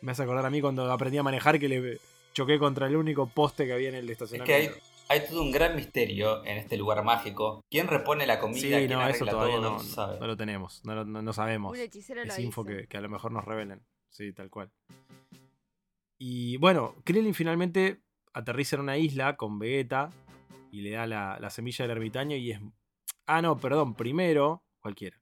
[0.00, 1.98] Me hace acordar a mí cuando aprendí a manejar que le
[2.32, 4.78] choqué contra el único poste que había en el Es que hay, estacionamiento.
[5.08, 7.62] Hay todo un gran misterio en este lugar mágico.
[7.70, 8.60] ¿Quién repone la comida?
[8.60, 9.70] Sí, ¿Quién no, eso todavía todo?
[9.72, 10.18] no, sabe.
[10.20, 11.72] no lo tenemos, no, lo- no- no sabemos.
[11.72, 13.84] Un hechicero lo Es info que a lo mejor nos revelen.
[14.10, 14.70] Sí, tal cual.
[16.18, 20.10] Y bueno, Krillin finalmente aterriza en una isla con Vegeta
[20.70, 22.60] y le da la, la semilla del ermitaño y es...
[23.26, 25.20] Ah, no, perdón, primero, cualquiera.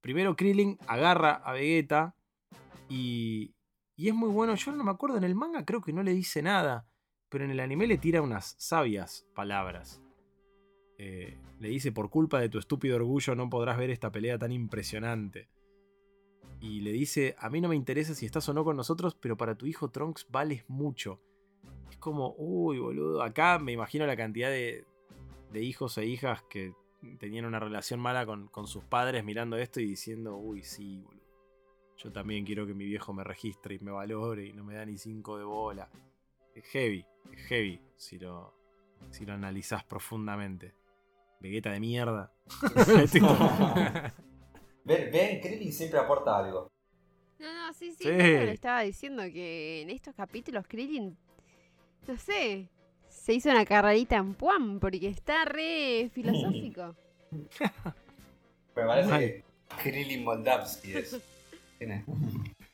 [0.00, 2.16] Primero Krillin agarra a Vegeta
[2.88, 3.54] y,
[3.96, 4.54] y es muy bueno.
[4.56, 6.86] Yo no me acuerdo, en el manga creo que no le dice nada,
[7.34, 10.00] pero en el anime le tira unas sabias palabras.
[10.98, 14.52] Eh, le dice, por culpa de tu estúpido orgullo no podrás ver esta pelea tan
[14.52, 15.48] impresionante.
[16.60, 19.36] Y le dice, a mí no me interesa si estás o no con nosotros, pero
[19.36, 21.20] para tu hijo Trunks vales mucho.
[21.90, 24.84] Es como, uy, boludo, acá me imagino la cantidad de,
[25.54, 26.72] hijos e hijas que
[27.18, 31.24] tenían una relación mala con, con sus padres mirando esto y diciendo, uy, sí, boludo.
[31.96, 34.86] Yo también quiero que mi viejo me registre y me valore y no me da
[34.86, 35.90] ni cinco de bola.
[36.54, 37.04] Es heavy,
[37.48, 38.54] heavy si lo,
[39.10, 40.74] si lo analizás profundamente.
[41.40, 42.32] Vegeta de mierda.
[42.76, 43.50] Estoy todo-
[44.84, 46.70] Ven, ven, Krillin siempre aporta algo.
[47.38, 48.10] No, no, sí, sí, Sí.
[48.10, 51.16] le estaba diciendo que en estos capítulos Krillin,
[52.06, 52.68] no sé,
[53.08, 56.94] se hizo una carrerita en Puan porque está re filosófico.
[58.76, 59.44] Me parece
[59.82, 61.20] que Krillin Moldavsky es.
[61.78, 62.04] ¿Quién es?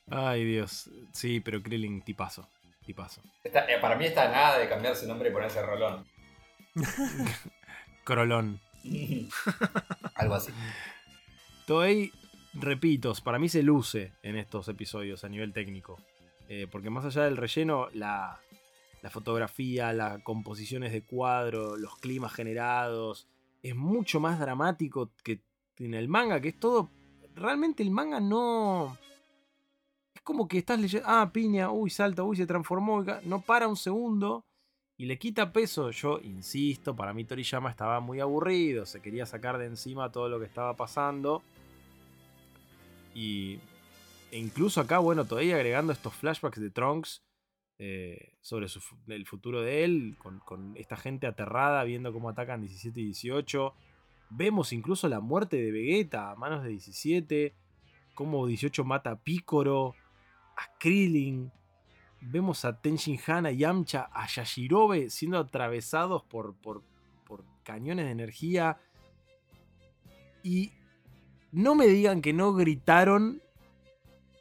[0.09, 0.91] Ay, Dios.
[1.13, 2.49] Sí, pero Krillin, tipazo.
[2.91, 3.23] Tipazo.
[3.45, 6.05] Está- eh, para mí está nada de cambiarse nombre y ponerse Rolón.
[8.05, 8.61] Crolón.
[10.17, 10.53] Algo así.
[11.69, 12.11] Toei,
[12.55, 16.01] repito, para mí se luce en estos episodios a nivel técnico.
[16.49, 18.41] Eh, porque más allá del relleno, la,
[19.03, 23.29] la fotografía, las composiciones de cuadro, los climas generados,
[23.63, 25.43] es mucho más dramático que
[25.79, 26.91] en el manga, que es todo...
[27.37, 28.99] Realmente el manga no...
[30.21, 31.09] Es como que estás leyendo...
[31.09, 33.03] Ah, piña, uy, salta, uy, se transformó.
[33.25, 34.45] No para un segundo
[34.99, 35.91] y le quita peso.
[35.93, 40.39] Yo insisto, para mí Toriyama estaba muy aburrido, se quería sacar de encima todo lo
[40.39, 41.43] que estaba pasando.
[43.15, 43.61] Y
[44.31, 47.23] e incluso acá, bueno, todavía agregando estos flashbacks de Trunks
[47.79, 48.67] eh, sobre
[49.07, 53.73] el futuro de él, con, con esta gente aterrada viendo cómo atacan 17 y 18.
[54.29, 57.55] Vemos incluso la muerte de Vegeta a manos de 17,
[58.13, 59.95] cómo 18 mata a Picoro,
[60.61, 61.51] a Krillin.
[62.21, 66.83] Vemos a Tenshin Han, a Yamcha, a Yashirobe siendo atravesados por, por,
[67.25, 68.79] por cañones de energía.
[70.43, 70.73] Y
[71.53, 73.43] no me digan que no gritaron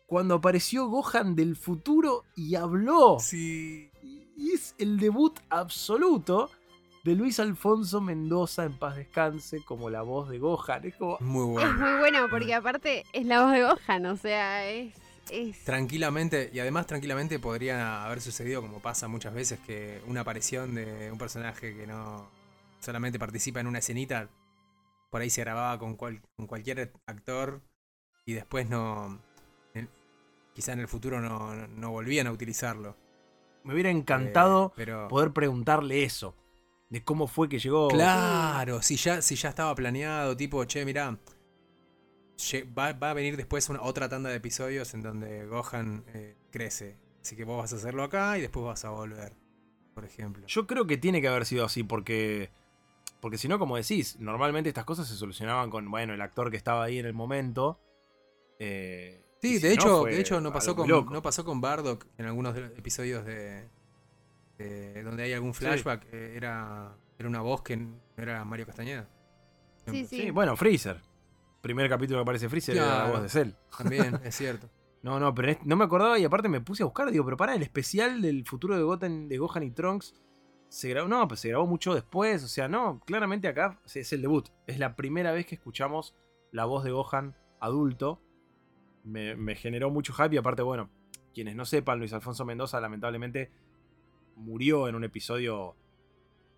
[0.08, 3.18] cuando apareció Gohan del futuro y habló.
[3.20, 3.90] Sí.
[4.36, 6.50] Y es el debut absoluto
[7.04, 10.86] de Luis Alfonso Mendoza en paz descanse como la voz de Gohan.
[10.86, 11.74] Es como, Muy Es bueno.
[11.80, 14.94] muy bueno porque aparte es la voz de Gohan, o sea, es...
[15.32, 15.64] es...
[15.64, 21.12] Tranquilamente, y además tranquilamente podría haber sucedido, como pasa muchas veces, que una aparición de
[21.12, 22.30] un personaje que no
[22.80, 24.30] solamente participa en una escenita,
[25.10, 27.62] por ahí se grababa con, cual- con cualquier actor
[28.26, 29.20] y después no.
[29.74, 29.90] en-
[30.54, 32.96] quizá en el futuro no, no- volvían a utilizarlo.
[33.64, 35.08] me hubiera encantado Eh, pero.
[35.10, 36.36] poder preguntarle eso.
[36.90, 37.88] De cómo fue que llegó.
[37.90, 41.18] Claro, si ya, si ya estaba planeado, tipo, che, mirá,
[42.78, 46.98] va, va a venir después una, otra tanda de episodios en donde Gohan eh, crece.
[47.22, 49.34] Así que vos vas a hacerlo acá y después vas a volver,
[49.94, 50.46] por ejemplo.
[50.48, 52.50] Yo creo que tiene que haber sido así porque.
[53.20, 56.56] Porque si no, como decís, normalmente estas cosas se solucionaban con, bueno, el actor que
[56.58, 57.80] estaba ahí en el momento.
[58.60, 61.14] eh, Sí, si de no, hecho, de hecho no pasó con loco.
[61.14, 63.70] no pasó con Bardock en algunos de los episodios de,
[64.58, 69.08] de donde hay algún flashback, eh, era era una voz que no era Mario Castañeda.
[69.90, 70.06] sí.
[70.06, 71.02] Sí, bueno, Freezer.
[71.62, 73.12] Primer capítulo que aparece Freezer era la Claro.
[73.14, 73.52] voz de Cell.
[73.78, 74.70] También, es cierto.
[75.02, 77.10] No, no, pero no me acordaba y aparte me puse a buscar.
[77.12, 80.14] Digo, pero para el especial del futuro de Goten, de Gohan y Trunks.
[80.70, 82.44] Se grabó, no, pues se grabó mucho después.
[82.44, 84.50] O sea, no, claramente acá es el debut.
[84.68, 86.16] Es la primera vez que escuchamos
[86.52, 88.22] la voz de Gohan adulto.
[89.04, 90.90] Me, me generó mucho hype y aparte, bueno,
[91.34, 93.52] quienes no sepan, Luis Alfonso Mendoza lamentablemente
[94.36, 95.76] murió en un episodio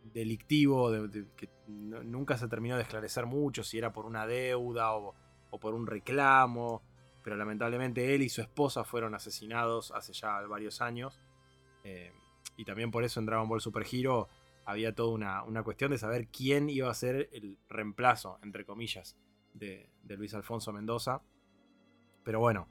[0.04, 5.16] delictivo de- que nunca se terminó de esclarecer mucho si era por una deuda o,
[5.52, 6.82] o por un reclamo
[7.24, 11.20] pero lamentablemente él y su esposa fueron asesinados hace ya varios años.
[11.84, 12.12] Eh,
[12.58, 14.28] y también por eso en Dragon Ball Super Hero
[14.66, 19.18] había toda una, una cuestión de saber quién iba a ser el reemplazo, entre comillas,
[19.54, 21.22] de, de Luis Alfonso Mendoza.
[22.24, 22.68] Pero bueno,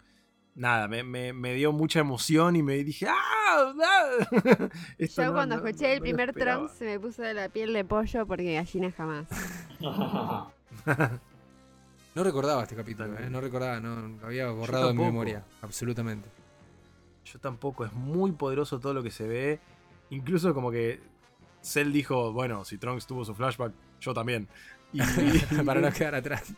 [0.54, 3.72] nada, me, me- me dio mucha emoción y me dije, ¡ah!
[3.84, 4.10] ah".
[4.98, 6.32] Yo no- cuando no- escuché no- el primer.
[6.34, 9.26] Trunks se me puso de la piel de pollo porque gallina jamás.
[12.12, 16.28] No recordaba este capítulo, eh, no recordaba, no lo había borrado de mi memoria, absolutamente.
[17.24, 19.60] Yo tampoco, es muy poderoso todo lo que se ve.
[20.10, 21.00] Incluso como que
[21.62, 24.48] Cell dijo, bueno, si Trunks tuvo su flashback, yo también.
[24.92, 24.98] Y,
[25.64, 26.52] Para no quedar atrás.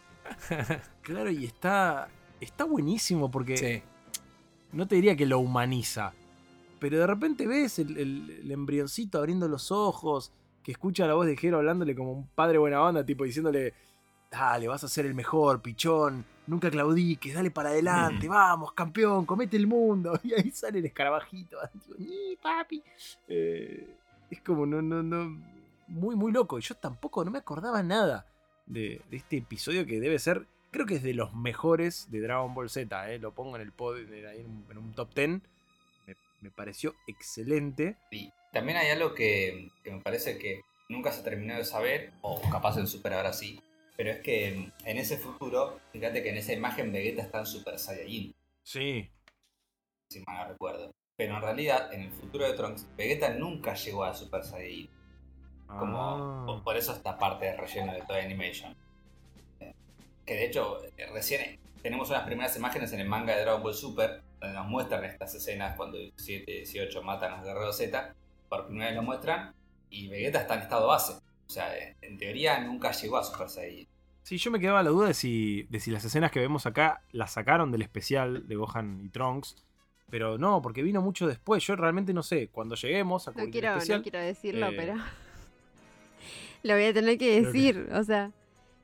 [1.02, 2.08] Claro, y está,
[2.44, 3.82] está buenísimo porque Sí.
[4.72, 6.12] no te diría que lo humaniza,
[6.78, 11.26] pero de repente ves el, el- el embrioncito abriendo los ojos, que escucha la voz
[11.26, 13.74] de Jero hablándole como un padre buena onda, tipo diciéndole,
[14.30, 19.56] dale, vas a ser el mejor, pichón, nunca claudiques, dale para adelante, vamos, campeón, comete
[19.56, 20.18] el mundo.
[20.24, 22.82] Y ahí sale el escarabajito, tipo, "Ni, papi.
[23.28, 23.88] Eh,
[24.30, 25.38] es como, no, no, no,
[25.88, 26.58] muy, muy loco.
[26.58, 28.24] Y yo tampoco, no me acordaba nada
[28.66, 32.52] de, de este episodio que debe ser, creo que es de los mejores de Dragon
[32.54, 35.28] Ball Z, eh, lo pongo en el pod, en, un, top 10.
[35.28, 35.40] Me,
[36.40, 37.96] me pareció excelente.
[38.10, 42.40] Y también hay algo que, que me parece que nunca se terminó de saber, o
[42.50, 43.62] capaz en Super ahora sí,
[43.96, 47.78] pero es que en ese futuro, fíjate que en esa imagen Vegeta está en Super
[47.78, 49.10] Saiyajin, Sí,
[50.08, 50.92] si mal no recuerdo.
[51.16, 54.88] Pero en realidad, en el futuro de Trunks, Vegeta nunca llegó a Super Saiyajin.
[55.66, 56.44] Como, Ah.
[56.46, 58.74] por- Por eso esta parte de relleno de Toy Animation.
[60.32, 63.74] Que de hecho, eh, recién tenemos unas primeras imágenes en el manga de Dragon Ball
[63.74, 68.14] Super, donde nos muestran estas escenas cuando 7 y 18 matan a los guerreros Z.
[68.48, 69.54] Por primera vez lo muestran,
[69.90, 71.12] y Vegeta está en estado base.
[71.46, 73.86] O sea, eh, en teoría nunca llegó a Super Saiyajin.
[74.22, 77.02] Sí, yo me quedaba la duda de si, de si las escenas que vemos acá
[77.12, 79.56] las sacaron del especial de Gohan y Trunks.
[80.08, 81.62] Pero no, porque vino mucho después.
[81.66, 82.48] Yo realmente no sé.
[82.48, 84.94] Cuando lleguemos a No quiero, no quiero decirlo, eh, pero
[86.62, 87.88] lo voy a tener que- decir.
[87.92, 88.30] O sea,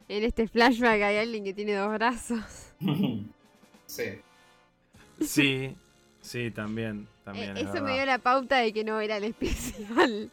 [0.08, 2.40] en este flashback hay alguien que tiene dos brazos.
[3.86, 4.04] sí.
[5.20, 5.76] Sí,
[6.20, 7.08] sí, también.
[7.24, 10.30] también Eh, es eso me dio la pauta de que no era el especial.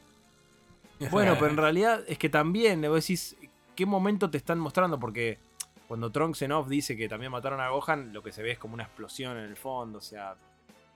[1.11, 3.35] Bueno, pero en realidad es que también, vos decís,
[3.75, 4.99] ¿qué momento te están mostrando?
[4.99, 5.39] Porque
[5.87, 8.59] cuando Trunks en off dice que también mataron a Gohan, lo que se ve es
[8.59, 10.35] como una explosión en el fondo, o sea,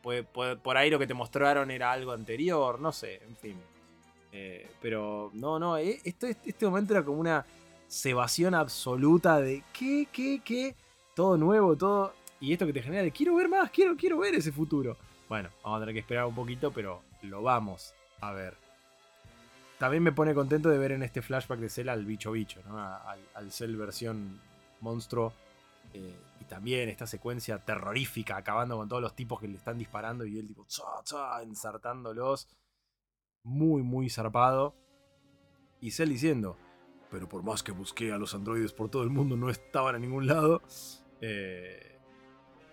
[0.02, 3.58] puede- puede- por ahí lo que te mostraron era algo anterior, no sé, en fin.
[4.32, 7.46] Eh, pero no, no, eh, esto, este momento era como una
[7.90, 10.76] cebación absoluta de ¿qué, qué, qué?
[11.16, 12.14] Todo nuevo, todo...
[12.40, 14.96] Y esto que te genera de quiero ver más, quiero, quiero ver ese futuro.
[15.28, 18.56] Bueno, vamos a tener que esperar un poquito, pero lo vamos a ver.
[19.78, 22.80] También me pone contento de ver en este flashback de Cell al bicho bicho, ¿no?
[22.80, 24.40] Al, al Cell versión
[24.80, 25.34] monstruo.
[25.94, 30.26] eh, y también esta secuencia terrorífica, acabando con todos los tipos que le están disparando
[30.26, 32.48] y él tipo, tsa, tsa, ensartándolos.
[33.44, 34.76] Muy, muy zarpado.
[35.82, 36.58] Y Cell diciendo,
[37.12, 40.00] pero por más que busqué a los androides por todo el mundo, no estaban a
[40.00, 40.62] ningún lado.
[41.22, 41.98] Eh,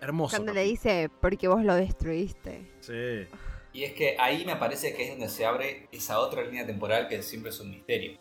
[0.01, 0.37] hermoso.
[0.37, 2.71] Cuando le dice, porque vos lo destruiste.
[2.81, 3.27] Sí.
[3.73, 7.09] Y es que ahí me parece que es donde se abre esa otra línea temporal
[7.09, 8.19] que siempre es un misterio.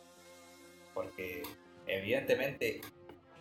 [0.94, 1.44] Porque
[1.88, 2.82] evidentemente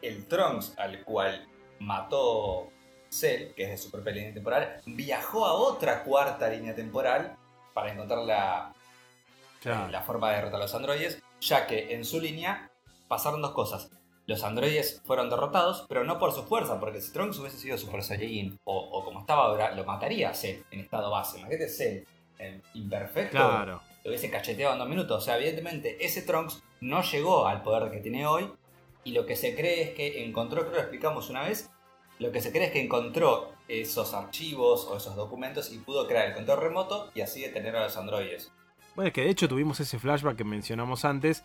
[0.02, 1.48] el Trunks al cual
[1.80, 2.70] mató
[3.08, 7.36] Cell, que es de su propia línea temporal, viajó a otra cuarta línea temporal
[7.72, 8.72] para encontrar la,
[9.60, 9.90] Claro.
[9.90, 12.70] la forma de derrotar a los androides, ya que en su línea
[13.08, 13.90] pasaron dos cosas.
[14.26, 18.02] Los androides fueron derrotados, pero no por su fuerza, porque si Trunks hubiese sido Super
[18.02, 21.38] Saiyajin, o, o como estaba ahora, lo mataría a Cell en estado base.
[21.40, 22.04] Imagínate Cell,
[22.38, 23.82] el imperfecto, Claro.
[24.02, 25.22] lo hubiese cacheteado en dos minutos.
[25.22, 28.50] O sea, evidentemente ese Trunks no llegó al poder que tiene hoy,
[29.04, 31.68] y lo que se cree es que encontró, creo que lo explicamos una vez,
[32.18, 36.28] lo que se cree es que encontró esos archivos o esos documentos y pudo crear
[36.28, 38.50] el control remoto y así detener a los androides.
[38.94, 41.44] Bueno, es que de hecho tuvimos ese flashback que mencionamos antes,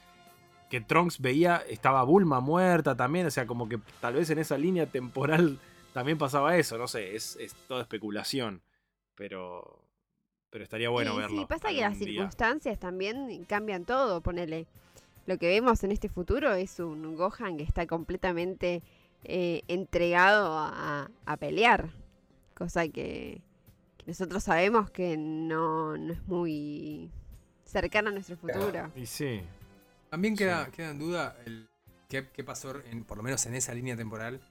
[0.69, 4.57] que Trunks veía, estaba Bulma muerta también, o sea, como que tal vez en esa
[4.57, 5.59] línea temporal
[5.93, 8.61] también pasaba eso, no sé, es, es toda especulación,
[9.15, 9.83] pero,
[10.51, 11.39] pero estaría bueno sí, verlo.
[11.41, 12.07] sí, pasa que las día.
[12.07, 14.67] circunstancias también cambian todo, ponele.
[15.25, 18.81] Lo que vemos en este futuro es un Gohan que está completamente
[19.23, 21.89] eh, entregado a, a pelear.
[22.55, 23.41] Cosa que,
[23.97, 27.11] que nosotros sabemos que no, no es muy
[27.69, 28.91] cercana a nuestro futuro.
[28.95, 29.41] Y sí,
[30.09, 30.71] También queda, Sí.
[30.71, 31.69] queda en duda el
[32.09, 34.41] qué, qué pasó, en, por lo menos en esa línea temporal,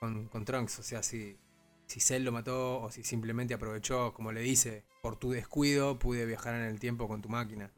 [0.00, 0.80] con, con Trunks.
[0.80, 1.38] O sea, si,
[1.86, 6.26] si Cell lo mató o si simplemente aprovechó, como le dice, por tu descuido pude
[6.26, 7.70] viajar en el tiempo con tu máquina.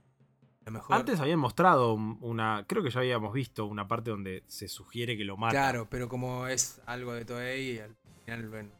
[0.70, 0.94] Mejor.
[0.96, 5.24] Antes habían mostrado una, creo que ya habíamos visto una parte donde se sugiere que
[5.24, 5.50] lo mata.
[5.52, 8.70] Claro, pero como es algo de Toei, al final, bueno.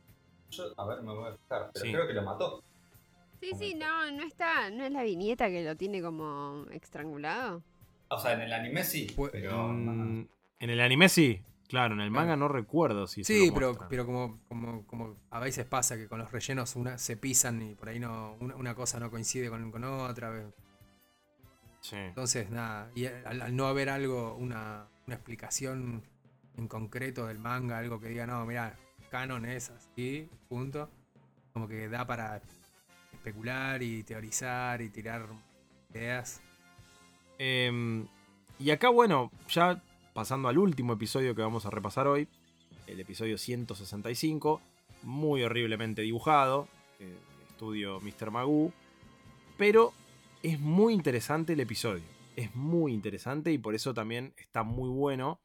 [0.51, 1.93] Yo, a ver, me voy a fijar, pero Sí.
[1.93, 2.63] creo que lo mató.
[3.40, 7.62] Sí, sí, no, no está, no es la viñeta que lo tiene como estrangulado.
[8.09, 9.68] O sea, en el anime sí, Pu- pero...
[9.68, 13.55] Mm, en el anime sí, claro, en el manga no recuerdo si se Sí, lo
[13.55, 17.62] pero, pero como, como, como a veces pasa que con los rellenos una, se pisan
[17.62, 20.53] y por ahí no una, una cosa no coincide con, con otra.
[21.81, 21.96] Sí.
[21.96, 26.03] Entonces, nada, y al, al no haber algo, una, una explicación
[26.57, 28.76] en concreto del manga, algo que diga, no, mira,
[29.11, 30.90] canon es así, punto,
[31.55, 32.42] como que da para
[33.21, 35.27] especular y teorizar y tirar
[35.95, 36.41] ideas.
[37.39, 38.07] Em,
[38.59, 39.83] y acá, bueno, ya
[40.15, 42.27] pasando al último episodio que vamos a repasar hoy,
[42.87, 44.61] el episodio 165,
[45.03, 46.67] muy horriblemente dibujado,
[46.99, 47.15] eh,
[47.51, 48.31] estudio Mr.
[48.31, 48.73] Magoo,
[49.59, 49.93] pero
[50.43, 52.05] es muy interesante el episodio,
[52.37, 55.41] es muy interesante y por eso también está muy bueno.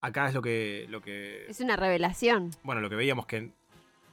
[0.00, 2.50] Acá es lo que, lo que Es una revelación.
[2.64, 3.50] bueno, lo que veíamos que.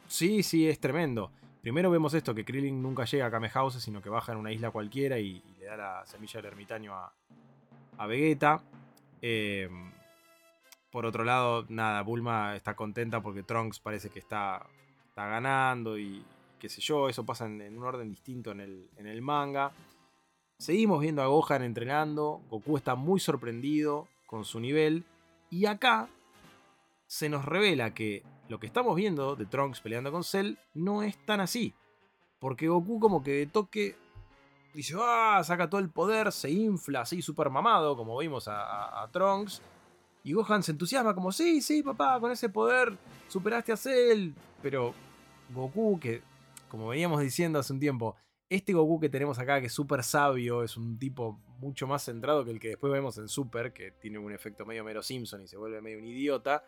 [0.08, 1.32] Sí, sí, es tremendo.
[1.62, 4.52] Primero vemos esto, que Krillin nunca llega a Kame House, sino que baja en una
[4.52, 7.14] isla cualquiera y, le da la semilla del ermitaño a,
[7.98, 8.62] a Vegeta.
[9.22, 9.70] Eh,
[10.92, 14.66] por otro lado, nada, Bulma está contenta porque Trunks parece que está,
[15.10, 16.24] está ganando y
[16.60, 19.72] qué sé yo, eso pasa en, en un orden distinto en el, en el manga.
[20.58, 25.04] Seguimos viendo a Gohan entrenando, Goku está muy sorprendido con su nivel
[25.52, 26.10] y acá
[27.06, 31.18] se nos revela que lo que estamos viendo de Trunks peleando con Cell no es
[31.26, 31.74] tan así.
[32.40, 33.96] Porque Goku como que de toque
[34.74, 39.04] dice, ah, saca todo el poder, se infla así súper mamado, como vimos a, a-
[39.04, 39.62] a Trunks.
[40.24, 44.32] Y Gohan se entusiasma como, sí, sí, papá, con ese poder superaste a Cell.
[44.62, 44.94] Pero
[45.54, 46.22] Goku, que
[46.70, 48.16] como veníamos diciendo hace un tiempo,
[48.50, 52.46] este Goku que tenemos acá, que es súper sabio, es un tipo mucho más centrado
[52.46, 55.48] que el que después vemos en Super, que tiene un efecto medio Mero Simpson y
[55.48, 56.64] se vuelve medio un idiota.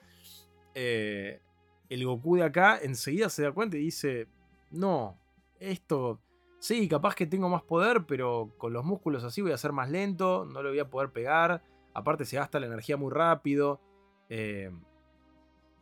[0.74, 1.42] Eh,
[1.90, 4.28] el Goku de acá enseguida se da cuenta y dice,
[4.72, 5.18] no,
[5.60, 6.22] esto,
[6.60, 9.90] sí, capaz que tengo más poder, pero con los músculos así voy a ser más
[9.90, 13.82] lento, no lo voy a poder pegar, aparte se gasta la energía muy rápido.
[14.30, 14.72] Eh,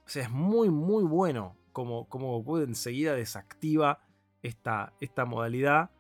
[0.06, 4.02] o sea, es muy, muy bueno como, como Goku enseguida desactiva
[4.42, 5.92] esta, esta modalidad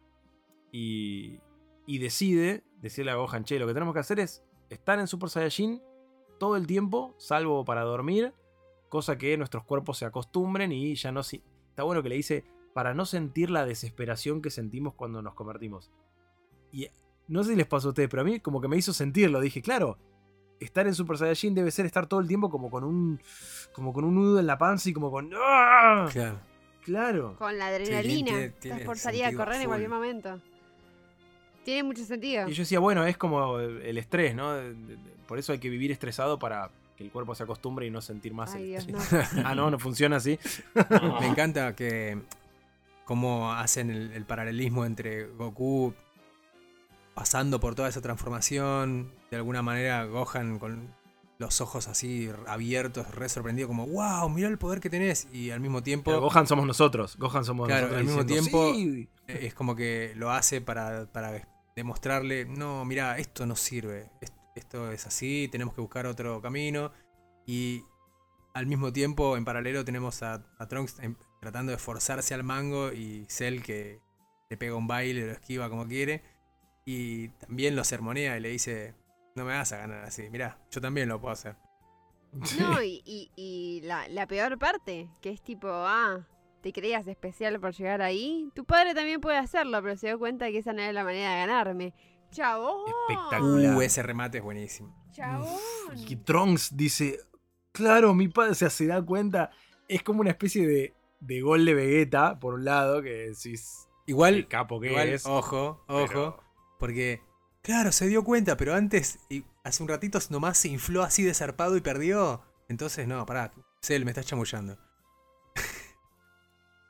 [0.71, 1.39] y,
[1.85, 5.29] y decide decirle a Gohan, che, lo que tenemos que hacer es estar en Super
[5.29, 5.81] Saiyajin
[6.39, 8.33] todo el tiempo, salvo para dormir,
[8.89, 11.23] cosa que nuestros cuerpos se acostumbren y ya no...
[11.23, 15.35] si- Está bueno que le dice, para no sentir la desesperación que sentimos cuando nos
[15.35, 15.91] convertimos.
[16.71, 16.87] Y
[17.27, 19.39] no sé si les pasó a ustedes, pero a mí como que me hizo sentirlo.
[19.41, 19.97] Dije, claro,
[20.59, 23.21] estar en Super Saiyajin debe ser estar todo el tiempo como con un
[23.73, 26.09] como con un nudo en la panza y como con ¡Ah!
[26.11, 26.39] Claro.
[26.83, 27.35] Claro.
[27.37, 28.31] Con la adrenalina.
[28.31, 30.41] tiene- Te tiene esforzaría a correr en cualquier momento.
[31.63, 32.47] Tiene mucho sentido.
[32.47, 34.53] Y yo decía, bueno, es como el estrés, ¿no?
[35.27, 38.33] Por eso hay que vivir estresado para que el cuerpo se acostumbre y no sentir
[38.33, 39.33] más Ay, el Dios, estrés.
[39.33, 39.43] no.
[39.47, 40.39] ah, no, no funciona así.
[41.21, 42.21] Me encanta que
[43.05, 45.93] cómo hacen el, el paralelismo entre Goku
[47.13, 49.11] pasando por toda esa transformación.
[49.31, 50.93] De alguna manera, Gohan con
[51.39, 55.27] los ojos así abiertos, re sorprendido, como, wow, mira el poder que tenés.
[55.31, 57.15] Y al mismo tiempo, Pero Gohan somos nosotros.
[57.17, 57.99] Gohan somos Claro, nosotros.
[57.99, 59.09] al mismo diciendo, tiempo- "Sí".
[59.27, 64.09] es como que lo hace para, para demostrarle, no, mira, esto no sirve.
[64.21, 66.91] es- Esto es así, tenemos que buscar otro camino.
[67.45, 67.83] Y
[68.53, 72.91] al mismo tiempo, en paralelo, tenemos a, a Trunks em- tratando de forzarse al mango
[72.91, 74.01] y Cell que
[74.49, 76.23] le pega un baile, lo esquiva como quiere.
[76.85, 78.95] Y también lo sermonea y le dice,
[79.35, 81.55] no me vas a ganar así, mirá, yo también lo puedo hacer.
[82.59, 86.25] No, y, y- y la, la peor parte, que es tipo, ah,
[86.61, 88.49] te creías especial por llegar ahí.
[88.55, 91.31] Tu padre también puede hacerlo, pero se dio cuenta que esa no era la manera
[91.33, 91.93] de ganarme.
[92.31, 92.91] ¡Chabón!
[93.09, 93.75] Espectacular.
[93.77, 94.95] Uh, ese remate es buenísimo.
[95.11, 95.47] ¡Chabón!
[96.07, 97.19] Y Trunks dice,
[97.71, 99.51] claro, mi padre o sea, se da cuenta.
[99.87, 104.35] Es como una especie de, de gol de Vegeta, por un lado, que decís, Igual,
[104.35, 105.25] el capo que igual es.
[105.25, 106.07] ojo, ojo.
[106.07, 106.39] pero-
[106.79, 107.21] Porque,
[107.61, 111.33] claro, se dio cuenta, pero antes, y hace un ratito nomás se infló así de
[111.33, 112.41] zarpado y perdió.
[112.69, 114.77] Entonces, no, pará, Cell, me estás chamullando.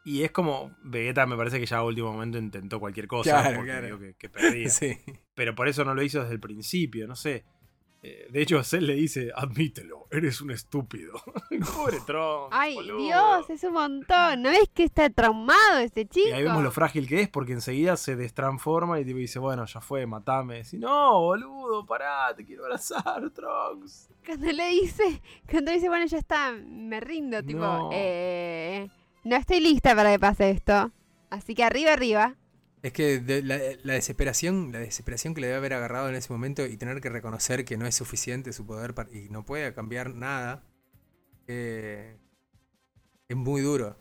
[0.08, 3.58] Y es como, Vegeta me parece que ya a último momento intentó cualquier cosa Claro,
[3.58, 3.99] porque claro.
[3.99, 4.70] que, que perdía.
[4.70, 4.97] Sí.
[5.36, 7.43] Pero por eso no lo hizo desde el principio, no sé.
[8.03, 11.14] Eh, De hecho, Cell le dice, admítelo, eres un estúpido.
[11.76, 12.49] Pobre Trunks.
[12.51, 12.99] ¡Ay, boludo.
[12.99, 13.49] Dios!
[13.49, 14.43] Es un montón.
[14.43, 16.30] ¿No ves que está traumado este chico?
[16.30, 19.66] Y ahí vemos lo frágil que es porque enseguida se destransforma y tipo dice, bueno,
[19.66, 20.62] ya fue, matame.
[20.72, 24.10] Y no, boludo, pará, te quiero abrazar, Trunks.
[24.26, 27.89] Cuando le dice, cuando dice, bueno, ya está, me rindo, tipo, No.
[27.91, 28.88] eh,
[29.28, 30.92] no estoy lista para que pase esto.
[31.30, 32.36] Así que arriba, arriba.
[32.84, 36.32] Es que de- la, la desesperación, la desesperación que le debe haber agarrado en ese
[36.32, 39.74] momento y tener que reconocer que no es suficiente su poder para- y no puede
[39.74, 40.64] cambiar nada,
[41.48, 42.18] eh,
[43.28, 43.98] es muy duro.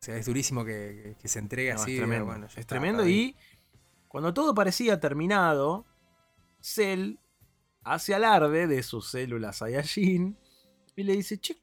[0.00, 1.92] O sea, es durísimo que, se entregue No, así.
[1.92, 2.26] es tremendo.
[2.26, 3.06] bueno, es tremendo.
[3.08, 3.36] Y
[4.08, 5.86] cuando todo parecía terminado,
[6.60, 7.16] Cell
[7.84, 10.36] hace alarde de sus células Saiyajin
[10.96, 11.56] y le dice, che,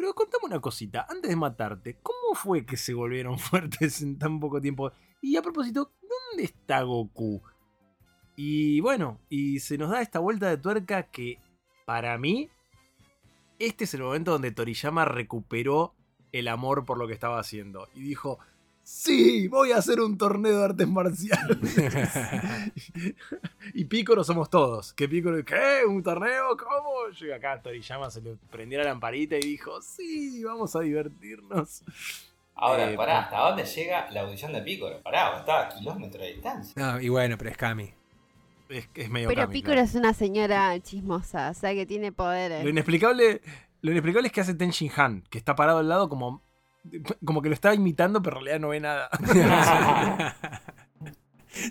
[0.00, 4.40] pero contame una cosita, antes de matarte, ¿cómo fue que se volvieron fuertes en tan
[4.40, 4.90] poco tiempo?
[5.20, 7.42] Y a propósito, ¿dónde está Goku?
[8.34, 11.38] Y bueno, y se nos da esta vuelta de tuerca que,
[11.84, 12.48] para mí,
[13.58, 15.94] este es el momento donde Toriyama recuperó
[16.32, 17.86] el amor por lo que estaba haciendo.
[17.94, 18.38] Y dijo,
[18.82, 21.58] sí, voy a hacer un torneo de artes marciales.
[23.74, 24.92] y Piccolo somos todos.
[24.92, 25.82] Que Piccolo, ¿qué?
[25.86, 26.56] ¿Un torneo?
[26.56, 27.08] ¿Cómo?
[27.18, 31.82] Llega acá Toriyama, se le prendió la lamparita y dijo, sí, vamos a divertirnos.
[32.54, 35.00] Ahora, Eh, pará, ¿hasta dónde llega la audición de Piccolo?
[35.02, 36.72] Pará, estaba a kilómetros de distancia.
[36.76, 37.94] No, y bueno, pero es Kami.
[38.68, 39.88] Es, es medio Pero Kami, Piccolo claro.
[39.88, 42.66] es una señora chismosa, o sea que tiene Lo poderes.
[42.66, 43.40] inexplicable,
[43.80, 46.42] lo inexplicable es que hace Ten Shin Han, que está parado al lado como,
[47.24, 49.10] como que lo está imitando, pero en realidad no ve nada.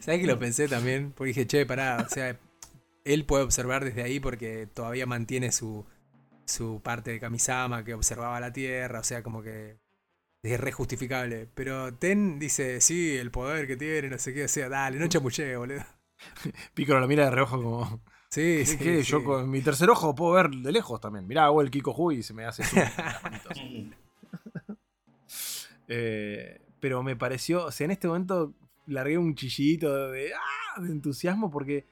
[0.02, 1.14] ¿Sabes que lo pensé también?
[1.14, 2.38] Porque dije, che, pará, o sea,
[3.06, 5.86] él puede observar desde ahí porque todavía mantiene su,
[6.46, 9.78] su parte de Kamisama que observaba la Tierra, o sea, como que
[10.44, 11.50] es re justificable.
[11.54, 15.08] Pero Ten dice, sí, el poder que tiene, no sé qué, o sea, dale, no
[15.08, 15.84] chamuché, boludo.
[16.74, 19.02] Piccolo lo mira de reojo como, Sí, ¿qué, sí, sí.
[19.04, 21.26] Yo con mi tercer ojo puedo ver de lejos también.
[21.26, 23.58] Mirá, hago el Kiko Hui y se me hace zoom en las manitos.
[25.90, 28.54] Eh, pero me pareció, o sea, en este momento
[28.88, 30.82] largué un chillito de, ¡ah!
[30.82, 31.86] de entusiasmo porque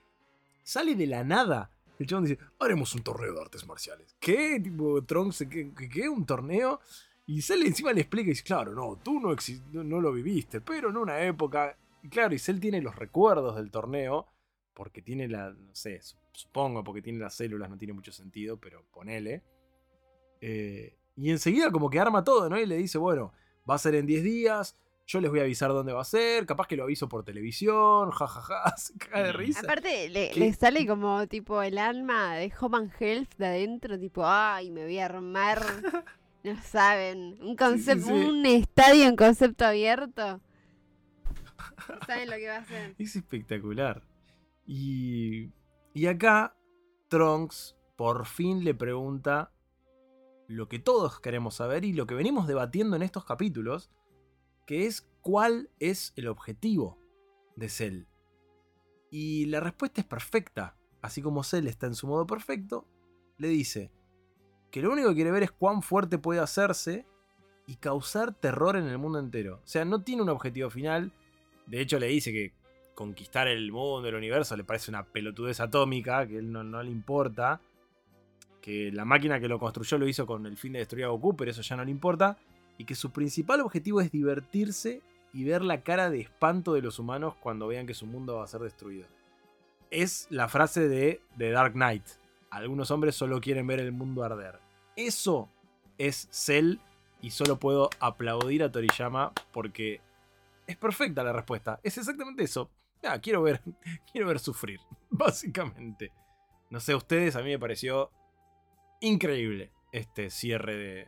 [0.63, 1.71] sale de la nada.
[1.99, 4.15] El chabón dice, haremos un torneo de artes marciales.
[4.19, 4.59] ¿Qué?
[4.63, 6.07] Tipo, Trunks, ¿qué?
[6.07, 6.79] ¿Un torneo?
[7.25, 9.35] Y sale encima le explica y dice, claro, no, tú no,
[9.83, 11.75] no, lo viviste, pero en una época...
[12.03, 14.27] Y claro, y Cell tiene los recuerdos del torneo,
[14.73, 18.57] porque tiene la, no sé, su- supongo, porque tiene las células, no tiene mucho sentido,
[18.57, 19.41] pero ponele.
[20.39, 22.59] Eh, y enseguida como que arma todo, ¿no?
[22.59, 23.33] Y le dice, bueno,
[23.69, 26.45] va a ser en 10 días, yo les voy a avisar dónde va a ser,
[26.45, 29.61] capaz que lo aviso por televisión, jajaja, se caga de risa.
[29.61, 34.83] Aparte, le, sale como tipo el alma de Home Health de adentro, tipo, ay, me
[34.83, 35.61] voy a armar.
[36.43, 38.13] No saben, un concepto, sí.
[38.13, 40.39] un estadio en concepto abierto.
[41.89, 42.95] No saben lo que va a hacer.
[42.99, 44.01] Es espectacular.
[44.65, 45.49] Y,
[45.93, 46.55] y acá
[47.09, 49.51] Trunks por fin le pregunta
[50.47, 53.91] lo que todos queremos saber y lo que venimos debatiendo en estos capítulos,
[54.65, 56.97] que es cuál es el objetivo
[57.55, 58.03] de Cell.
[59.11, 60.75] Y la respuesta es perfecta.
[61.01, 62.85] Así como Cell está en su modo perfecto,
[63.37, 63.91] le dice
[64.71, 67.05] que lo único que quiere ver es cuán fuerte puede hacerse
[67.65, 69.61] y causar terror en el mundo entero.
[69.63, 71.11] O sea, no tiene un objetivo final.
[71.65, 72.53] De hecho, le dice que
[72.95, 76.89] conquistar el mundo, el universo, le parece una pelotudez atómica, que él no, no le
[76.89, 77.61] importa.
[78.67, 81.37] Que la máquina que lo construyó lo hizo con el fin de destruir a Goku,
[81.37, 82.37] pero eso ya no le importa.
[82.77, 85.01] Y que su principal objetivo es divertirse
[85.31, 88.43] y ver la cara de espanto de los humanos cuando vean que su mundo va
[88.43, 89.07] a ser destruido.
[89.89, 92.03] es la frase de The Dark Knight.
[92.49, 94.59] Algunos hombres solo quieren ver el mundo arder.
[94.97, 95.47] Eso
[95.97, 96.79] es Cell
[97.21, 100.01] y solo puedo aplaudir a Toriyama porque
[100.65, 101.79] es perfecta la respuesta.
[101.83, 102.69] Es exactamente eso.
[103.01, 103.61] Ah, quiero ver,
[104.11, 106.11] quiero ver sufrir, básicamente.
[106.69, 108.11] No sé, ustedes, a mí me pareció
[109.01, 111.07] increíble este cierre de,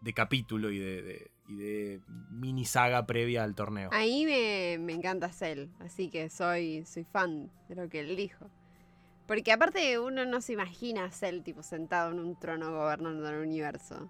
[0.00, 2.00] de capítulo y de, de- y de
[2.30, 3.90] mini saga previa al torneo.
[3.92, 8.48] Ahí me, me encanta Cell, así que soy, soy fan de lo que él dijo.
[9.26, 13.40] Porque aparte uno no se imagina a Cell tipo sentado en un trono gobernando el
[13.46, 14.08] universo.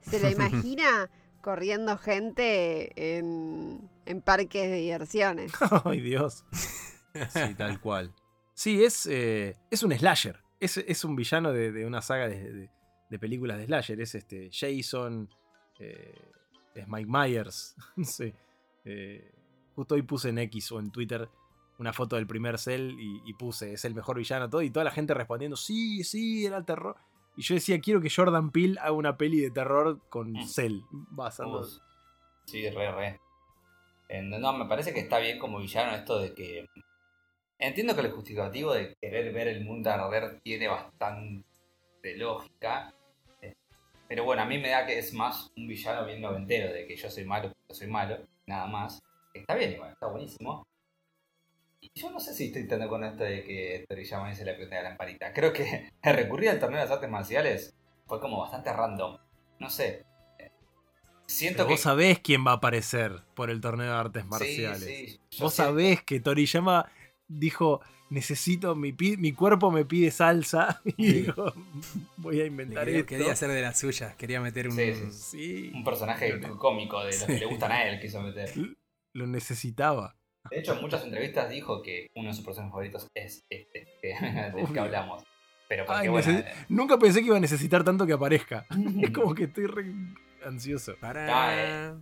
[0.00, 1.08] Se lo imagina
[1.40, 5.52] corriendo gente en, en parques de diversiones.
[5.84, 6.44] Ay, Dios.
[7.28, 8.12] Sí, tal cual.
[8.54, 10.41] Sí, es, eh, es un slasher.
[10.64, 12.70] Es, es un villano de, de una saga de, de-
[13.10, 14.00] de películas de slasher.
[14.00, 15.28] Es este Jason.
[15.78, 16.14] eh,
[16.74, 17.74] es Mike Myers.
[18.02, 18.34] sé.
[18.84, 19.30] Eh,
[19.74, 21.28] justo hoy puse en X o en Twitter
[21.78, 24.84] una foto del primer Cell y, y puse, es el mejor villano, todo, y toda
[24.84, 26.96] la gente respondiendo, sí, sí, era el terror.
[27.36, 30.46] Y yo decía, quiero que Jordan Peele haga una peli de terror con Mm.
[30.46, 30.80] Cell.
[31.46, 31.82] Uf.
[32.46, 33.20] Sí, re, re.
[34.22, 36.66] No, me parece que está bien como villano esto de que.
[37.62, 41.44] Entiendo que el justificativo de querer ver el mundo arder tiene bastante
[42.16, 42.92] lógica.
[43.40, 43.54] eh,
[44.08, 46.96] Pero bueno, a mí me da que es más un villano bien noventero, de que
[46.96, 49.00] yo soy malo, yo soy malo, nada más.
[49.32, 50.66] Está bien igual, está buenísimo.
[51.80, 54.74] Y yo no sé si estoy intentando con esto de que Toriyama dice la prende
[54.76, 55.32] de la lamparita.
[55.32, 57.74] Creo que recurrir al torneo de las artes marciales
[58.06, 59.18] fue como bastante random.
[59.60, 60.04] No sé.
[61.26, 64.28] Siento Pero que vos sabés quién va a aparecer por el torneo de artes Sí,
[64.28, 64.82] marciales.
[64.84, 65.56] sí, yo Vos sé.
[65.62, 66.90] sabés que Toriyama
[67.28, 70.80] dijo, necesito, mi, mi cuerpo me pide salsa.
[70.96, 71.12] Y Sí.
[71.22, 71.52] dijo,
[72.18, 73.08] voy a inventar Quería, esto.
[73.08, 74.74] quería hacer de las suyas, quería meter un.
[74.76, 78.50] Sí, sí, Sí, Un personaje cómico de los que le gustan a él quiso meter.
[79.14, 80.16] lo necesitaba.
[80.50, 84.08] De hecho, en muchas entrevistas dijo que uno de sus personajes favoritos es este que,
[84.56, 85.22] del que hablamos.
[85.68, 86.26] Pero porque Ay, bueno.
[86.26, 88.66] necesi- Nunca pensé que iba a necesitar tanto que aparezca.
[89.02, 89.86] Es como que estoy re
[90.44, 90.96] ansioso.
[91.00, 91.94] Para- Está,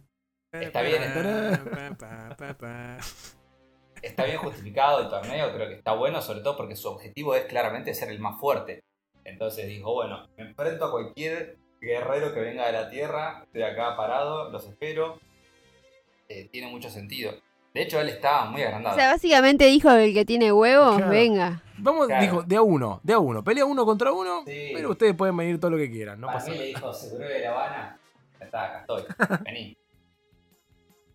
[0.58, 2.98] eh, está bien, pa, pa, pa, pa.
[4.02, 7.44] Está bien justificado el torneo, creo que está bueno, sobre todo porque su objetivo es
[7.44, 8.82] claramente ser el más fuerte.
[9.24, 13.96] Entonces dijo, bueno, me enfrento a cualquier guerrero que venga de la tierra, estoy acá
[13.96, 15.18] parado, los espero.
[16.28, 17.32] Eh, tiene mucho sentido.
[17.74, 18.96] De hecho, él estaba muy O agrandado.
[18.96, 21.10] sea, básicamente dijo el que tiene huevos, Claro.
[21.10, 21.62] venga.
[21.78, 22.22] Vamos, Claro.
[22.22, 23.42] dijo, de a uno, de a uno.
[23.44, 24.72] Pelea uno contra uno, Sí.
[24.74, 26.20] pero ustedes pueden venir todo lo que quieran.
[26.20, 26.62] No Para pasa mí nada.
[26.66, 28.00] le dijo, seguro de La Habana.
[28.38, 29.02] Ya está, acá estoy.
[29.44, 29.76] Vení.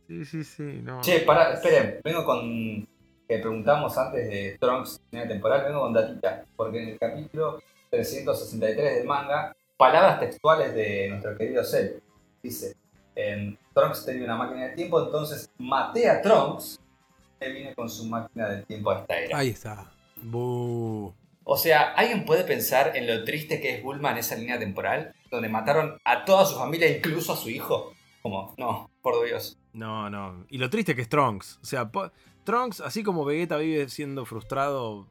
[0.08, 0.82] Sí, sí, sí.
[0.84, 1.02] No.
[1.02, 2.00] Che, pará, esperen.
[2.04, 2.88] Vengo con.
[3.28, 5.64] Que preguntamos antes de Trunks línea temporal.
[5.64, 6.46] Vengo con datita.
[6.56, 12.00] Porque en el capítulo 363 del manga, palabras textuales de nuestro querido Cell.
[12.44, 12.76] Dice:
[13.16, 16.80] em, Trunks tenía una máquina de tiempo, entonces maté a Trunks.
[17.40, 19.38] Él viene con su máquina del tiempo a esta era.
[19.38, 19.92] Ahí está.
[21.48, 25.14] O sea, ¿alguien puede pensar en lo triste que es Bulma en esa línea temporal?
[25.30, 27.95] Donde mataron a toda su familia, incluso a su hijo.
[28.26, 29.56] Como, no, por Dios.
[29.74, 30.48] No, no.
[30.50, 31.60] Y lo triste que es Trunks.
[31.62, 32.10] O sea, po-
[32.44, 35.06] Trunks, así como Vegeta vive siendo frustrado,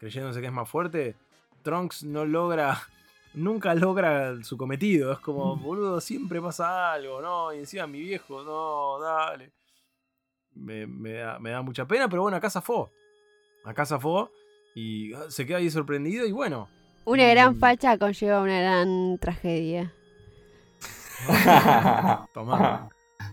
[0.00, 1.14] creyéndose que es más fuerte,
[1.62, 2.76] Trunks no logra,
[3.34, 5.12] nunca logra su cometido.
[5.12, 7.54] Es como, boludo, siempre pasa algo, ¿no?
[7.54, 9.52] Y encima mi viejo, no, dale.
[10.52, 12.90] Me, me da, me da mucha pena, pero bueno, acá zafó.
[13.64, 14.28] Acá zafó
[14.74, 16.68] y ah, se queda ahí sorprendido y bueno.
[17.04, 17.60] Una gran Mm.
[17.60, 19.92] facha conlleva una gran tragedia.
[22.34, 22.88] Tomá.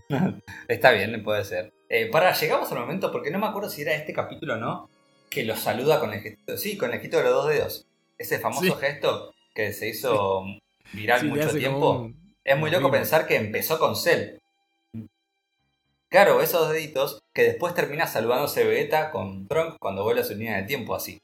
[0.68, 1.72] Está bien, puede ser.
[1.88, 4.90] Eh, para, llegamos al momento, porque no me acuerdo si era este capítulo o no,
[5.30, 6.56] que lo saluda con el gesto.
[6.56, 7.86] Sí, con el gesto de los dos dedos.
[8.18, 8.72] Ese famoso Sí.
[8.80, 10.44] gesto que se hizo
[10.92, 11.90] viral Sí, mucho tiempo.
[12.02, 14.38] un- Es muy loco pensar que empezó con Cell.
[16.10, 20.58] Claro, esos deditos que después termina saludándose Vegeta con Trunks cuando vuelve a su línea
[20.58, 21.20] de tiempo así.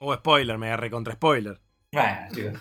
[0.00, 1.60] Oh, spoiler, me agarré contra spoiler.
[1.92, 2.60] Bueno.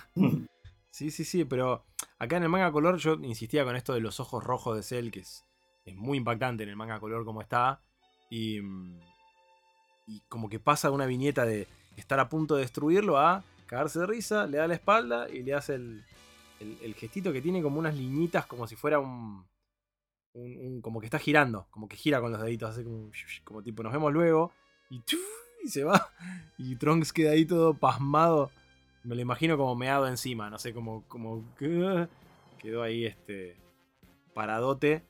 [0.92, 1.86] Sí, sí, sí, pero
[2.24, 5.12] acá en el manga color yo insistía con esto de los ojos rojos de Cell,
[5.12, 5.46] que es,
[5.96, 7.82] muy impactante en el manga color como está.
[8.30, 9.00] Y, mm,
[10.08, 11.68] y como que pasa una viñeta de
[11.98, 15.54] estar a punto de destruirlo a cagarse de risa, le da la espalda y le
[15.54, 16.04] hace el,
[16.96, 19.46] gestito que tiene como unas liñitas como si fuera un,
[20.82, 23.12] como que está girando, como que gira con los deditos, hace como,
[23.44, 24.52] como tipo nos vemos luego
[25.64, 26.10] y se va.
[26.58, 28.52] Y Trunks queda ahí todo pasmado.
[29.04, 32.08] Me lo imagino como meado encima, no sé, como, como que
[32.60, 33.58] quedó ahí este
[34.34, 35.04] paradote.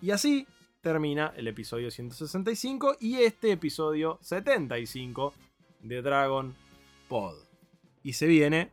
[0.00, 0.46] Y así
[0.80, 5.34] termina el episodio 165 y este episodio 75
[5.80, 6.54] de Dragon
[7.08, 7.36] Pod.
[8.02, 8.70] Y se viene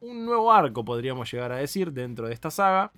[0.00, 2.92] un nuevo arco, podríamos llegar a decir, dentro de esta saga,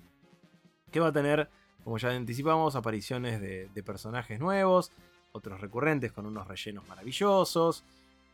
[0.91, 1.49] que va a tener,
[1.83, 4.91] como ya anticipamos, apariciones de, de personajes nuevos.
[5.31, 7.83] otros recurrentes con unos rellenos maravillosos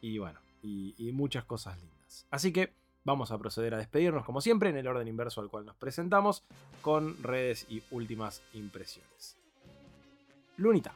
[0.02, 1.99] y bueno, y, y muchas cosas lindas.
[2.32, 5.66] Así que vamos a proceder a despedirnos como siempre en el orden inverso al cual
[5.66, 6.44] nos presentamos
[6.82, 9.38] con redes y últimas impresiones.
[10.58, 10.94] Lunita.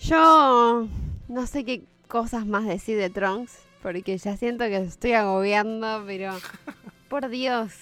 [0.00, 0.86] Yo
[1.28, 6.32] no sé qué cosas más decir de Trunks, porque ya siento que estoy agobiando, pero
[7.08, 7.72] por Dios,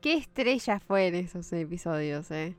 [0.00, 2.56] qué estrella fue en esos episodios, eh.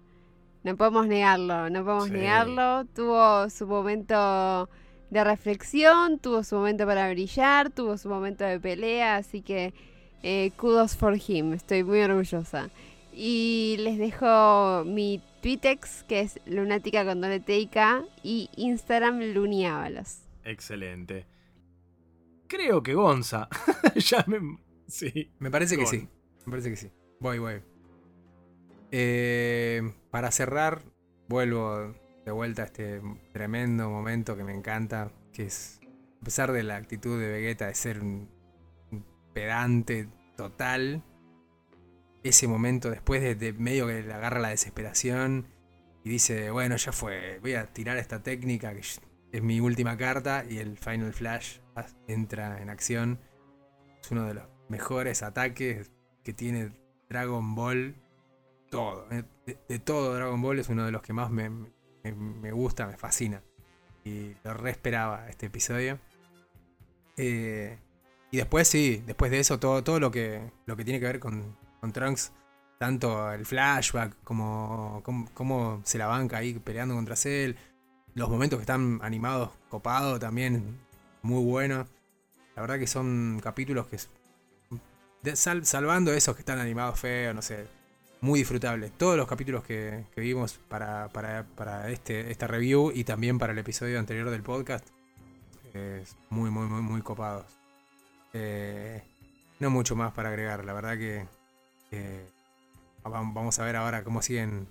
[0.64, 2.12] No podemos negarlo, no podemos Sí.
[2.14, 2.86] negarlo.
[2.94, 4.70] Tuvo su momento
[5.12, 9.74] de reflexión, tuvo su momento para brillar, tuvo su momento de pelea, así que
[10.24, 12.70] eh, kudos for him, estoy muy orgullosa.
[13.14, 17.44] Y les dejo mi Twitex, que es lunática con doble
[18.24, 20.22] y Instagram luniábalos.
[20.46, 21.28] Excelente.
[22.48, 23.50] Creo que Gonza.
[23.96, 24.40] ya me.
[24.88, 25.32] Sí.
[25.40, 26.08] Me parece que sí.
[26.46, 26.92] Me parece que sí.
[27.20, 27.62] Voy, voy.
[28.92, 30.84] Eh, para cerrar,
[31.28, 31.94] vuelvo
[32.26, 33.02] de vuelta a este
[33.34, 35.80] tremendo momento que me encanta, que es,
[36.22, 38.30] a pesar de la actitud de Vegeta de ser un,
[39.34, 41.04] pedante total,
[42.24, 45.48] ese momento después de, de medio que le agarra la desesperación
[46.04, 48.82] y dice, bueno, ya fue, voy a tirar esta técnica que
[49.32, 51.60] es mi última carta y el Final Flash
[52.08, 53.20] entra en acción.
[54.02, 55.92] Es uno de los mejores ataques
[56.24, 56.72] que tiene
[57.10, 57.96] Dragon Ball.
[58.70, 59.08] Todo.
[59.12, 61.50] eh, De, de todo Dragon Ball es uno de los que más me,
[62.04, 63.42] me- gusta, me fascina.
[64.04, 66.00] Y lo re esperaba este episodio.
[67.18, 67.78] Eh,
[68.32, 71.20] y después sí, después de eso todo, todo lo, que, lo que tiene que ver
[71.20, 72.32] con, con Trunks.
[72.80, 75.04] Tanto el flashback como
[75.36, 77.54] cómo se la banca ahí peleando contra Cell.
[78.16, 80.80] Los momentos que están animados, copados también,
[81.22, 81.88] muy buenos.
[82.56, 84.00] La verdad que son capítulos que...
[85.36, 87.68] sal- salvando esos que están animados feos, no sé.
[88.22, 88.92] Muy disfrutables.
[88.98, 93.54] Todos los capítulos que, que vimos para, para, para este, esta review y también para
[93.54, 94.88] el episodio anterior del podcast.
[95.74, 97.46] Es muy, muy, muy, muy copados.
[98.34, 99.02] Eh,
[99.60, 100.64] no mucho más para agregar.
[100.66, 101.26] La verdad que...
[103.04, 104.68] vam- vamos a ver ahora cómo siguen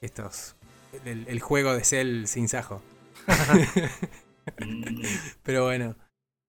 [0.00, 0.56] estos...
[1.04, 2.80] El, el juego de Cell sin Sajo.
[5.42, 5.96] Pero bueno,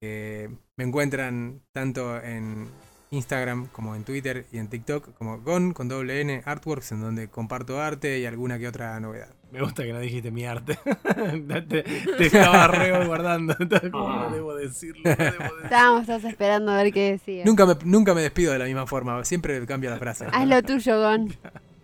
[0.02, 2.70] eh, me encuentran tanto en
[3.12, 7.28] Instagram como en Twitter y en TikTok como Gon con doble N Artworks, en donde
[7.28, 9.30] comparto arte y alguna que otra novedad.
[9.52, 10.78] Me gusta que no dijiste mi arte.
[11.68, 13.56] te, te estaba re guardando.
[13.92, 15.02] ¿Cómo no debo decirlo?
[15.04, 15.64] No debo decirlo.
[15.64, 17.44] Estábamos todos esperando a ver qué decía.
[17.46, 20.28] Nunca me, nunca me despido de la misma forma, siempre cambio la frase.
[20.32, 21.36] Haz lo tuyo, Gon.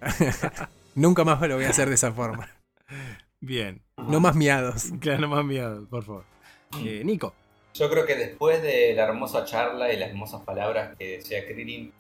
[0.96, 2.50] nunca más lo voy a hacer de esa forma.
[3.40, 3.82] Bien.
[3.98, 4.92] No más miados.
[5.00, 6.26] Claro, no más miedo, por favor.
[6.84, 7.34] Eh, Nico.
[7.76, 11.92] Yo creo que después de la hermosa charla y las hermosas palabras que decía Krillin,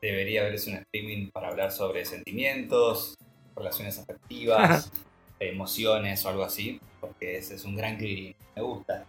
[0.00, 3.14] debería haberse un streaming para hablar sobre sentimientos,
[3.54, 4.90] relaciones afectivas,
[5.38, 8.34] emociones o algo así, porque ese es un gran Krillin.
[8.56, 9.04] Me gusta.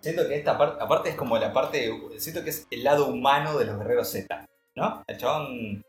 [0.00, 3.58] Siento que esta parte, aparte es como la parte, siento que es el lado humano
[3.58, 4.46] de los guerreros Z,
[4.76, 5.04] ¿no?
[5.06, 5.84] El chabón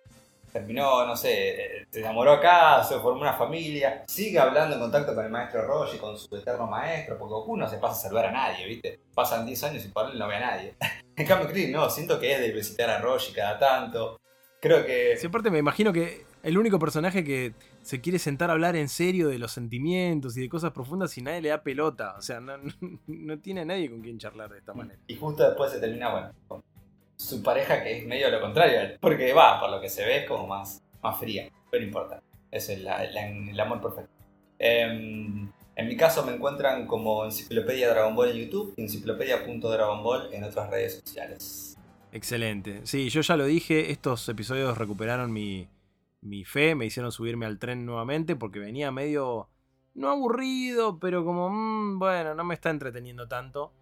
[0.52, 5.16] terminó, no sé, eh, se enamoró acá, se formó una familia, sigue hablando en contacto
[5.16, 8.28] con el maestro Roshi, con su eterno maestro, porque Goku no se pasa a saludar
[8.28, 9.00] a nadie, ¿viste?
[9.14, 10.76] Pasan 10 años y por él no ve a nadie.
[11.14, 14.20] En cambio, Krillin, no, siento que es de visitar a Roshi cada tanto.
[14.60, 15.18] Creo que...
[15.18, 18.90] Sí, aparte me imagino que el único personaje que se quiere sentar a hablar en
[18.90, 22.16] serio de los sentimientos y de cosas profundas y nadie le da pelota.
[22.18, 22.54] O sea, no,
[23.08, 25.00] no tiene a nadie con quien charlar de esta manera.
[25.08, 26.64] Y justo después se termina, bueno,
[27.22, 30.28] su pareja que es medio lo contrario, porque va, por lo que se ve es
[30.28, 32.24] como más, más fría, pero no importa.
[32.50, 32.88] Es el,
[33.60, 34.12] amor perfecto.
[34.58, 40.44] Em, en mi caso me encuentran como Enciclopedia Dragon Ball en YouTube y enciclopedia.dragonball en
[40.44, 41.78] otras redes sociales.
[42.12, 42.82] Excelente.
[42.86, 45.70] Sí, yo ya lo dije, estos episodios recuperaron mi,
[46.22, 49.48] mi fe, me hicieron subirme al tren nuevamente porque venía medio,
[49.94, 53.74] no aburrido, pero como, mm, bueno, no me está entreteniendo tanto.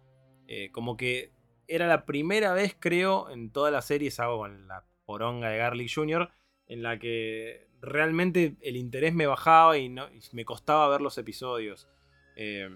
[0.46, 1.32] Eh, como que
[1.70, 5.90] era la primera vez, creo, en toda la serie, salvo con la poronga de Garlic
[5.94, 6.28] Jr.,
[6.66, 11.88] en la que realmente el interés me bajaba y, no, me costaba ver los episodios.
[12.36, 12.68] Eh,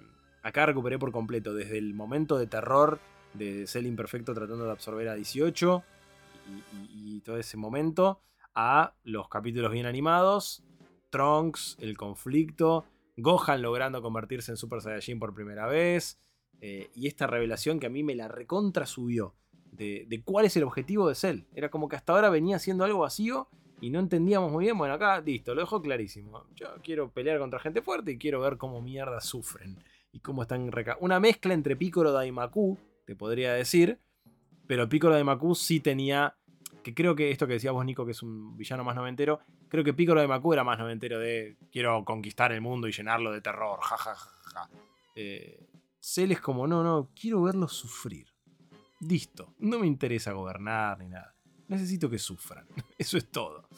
[0.43, 2.99] acá recuperé por completo, desde el momento de terror
[3.35, 5.83] de Cell Imperfecto tratando de absorber a 18
[6.47, 8.21] y, y- y todo ese momento,
[8.55, 10.63] a los capítulos bien animados,
[11.11, 12.85] Trunks, el conflicto,
[13.17, 16.19] Gohan logrando convertirse en Super Saiyajin por primera vez,
[16.61, 19.35] eh, y esta revelación que a mí me la recontra subió
[19.77, 21.41] de, cuál es el objetivo de Cell.
[21.55, 23.49] Era como que hasta ahora venía siendo algo vacío
[23.81, 24.79] y no entendíamos muy bien.
[24.79, 26.47] Bueno, acá listo, lo dejó clarísimo.
[26.55, 29.79] Yo quiero pelear contra gente fuerte y quiero ver cómo mierda sufren
[30.13, 33.99] y cómo están reca Una mezcla entre Piccolo Daimaku, te podría decir,
[34.67, 36.37] pero Piccolo Daimaku sí tenía.
[36.83, 39.41] Que creo que esto que decías vos, Nico, que es un villano más noventero,
[39.71, 43.41] creo que Piccolo Daimaku era más noventero de quiero conquistar el mundo y llenarlo de
[43.41, 44.71] terror, ja, ja, ja, ja.
[45.17, 45.67] Eh,
[46.07, 48.27] Cell es como, no, no, quiero verlos sufrir.
[49.01, 51.35] Listo, no me interesa gobernar ni nada.
[51.69, 52.67] Necesito que sufran.
[52.99, 53.69] Eso es todo.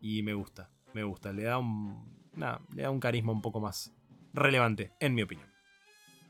[0.00, 1.32] Y me gusta, me gusta.
[1.32, 3.92] Le da un, nada, le da un carisma un poco más
[4.32, 5.48] relevante, en mi opinión.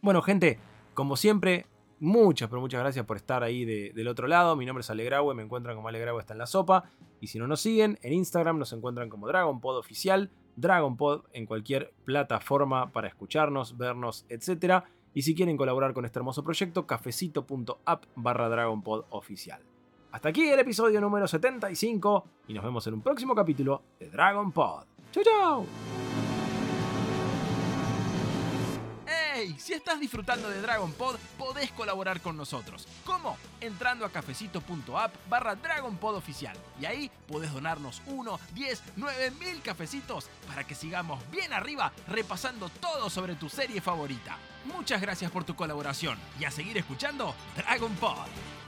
[0.02, 0.58] Bueno, gente,
[0.94, 1.66] como siempre,
[2.00, 4.56] muchas, pero muchas gracias por estar ahí de- del otro lado.
[4.56, 6.84] Mi nombre es Alegraue, me encuentran como Alegraue está en la sopa.
[7.20, 11.94] Y si no nos siguen, en Instagram nos encuentran como DragonPod Oficial, DragonPod en cualquier
[12.04, 14.84] plataforma para escucharnos, vernos, etc.
[15.14, 19.60] Y si quieren colaborar con este hermoso proyecto, cafecito.app barra DragonPod Oficial.
[20.12, 24.50] Hasta aquí el episodio número 75 y nos vemos en un próximo capítulo de Dragon
[24.50, 24.84] Pod.
[25.12, 25.66] ¡Chau, chau!
[29.60, 32.88] Si estás disfrutando de Dragon Pod, podés colaborar con nosotros.
[33.04, 33.36] ¿Cómo?
[33.60, 35.98] Entrando a cafecito.app barra Dragon.
[36.80, 42.70] Y ahí podés donarnos 1, 10, 9 mil cafecitos para que sigamos bien arriba repasando
[42.70, 44.38] todo sobre tu serie favorita.
[44.64, 48.59] Muchas gracias por tu colaboración y a seguir escuchando Dragon Pod.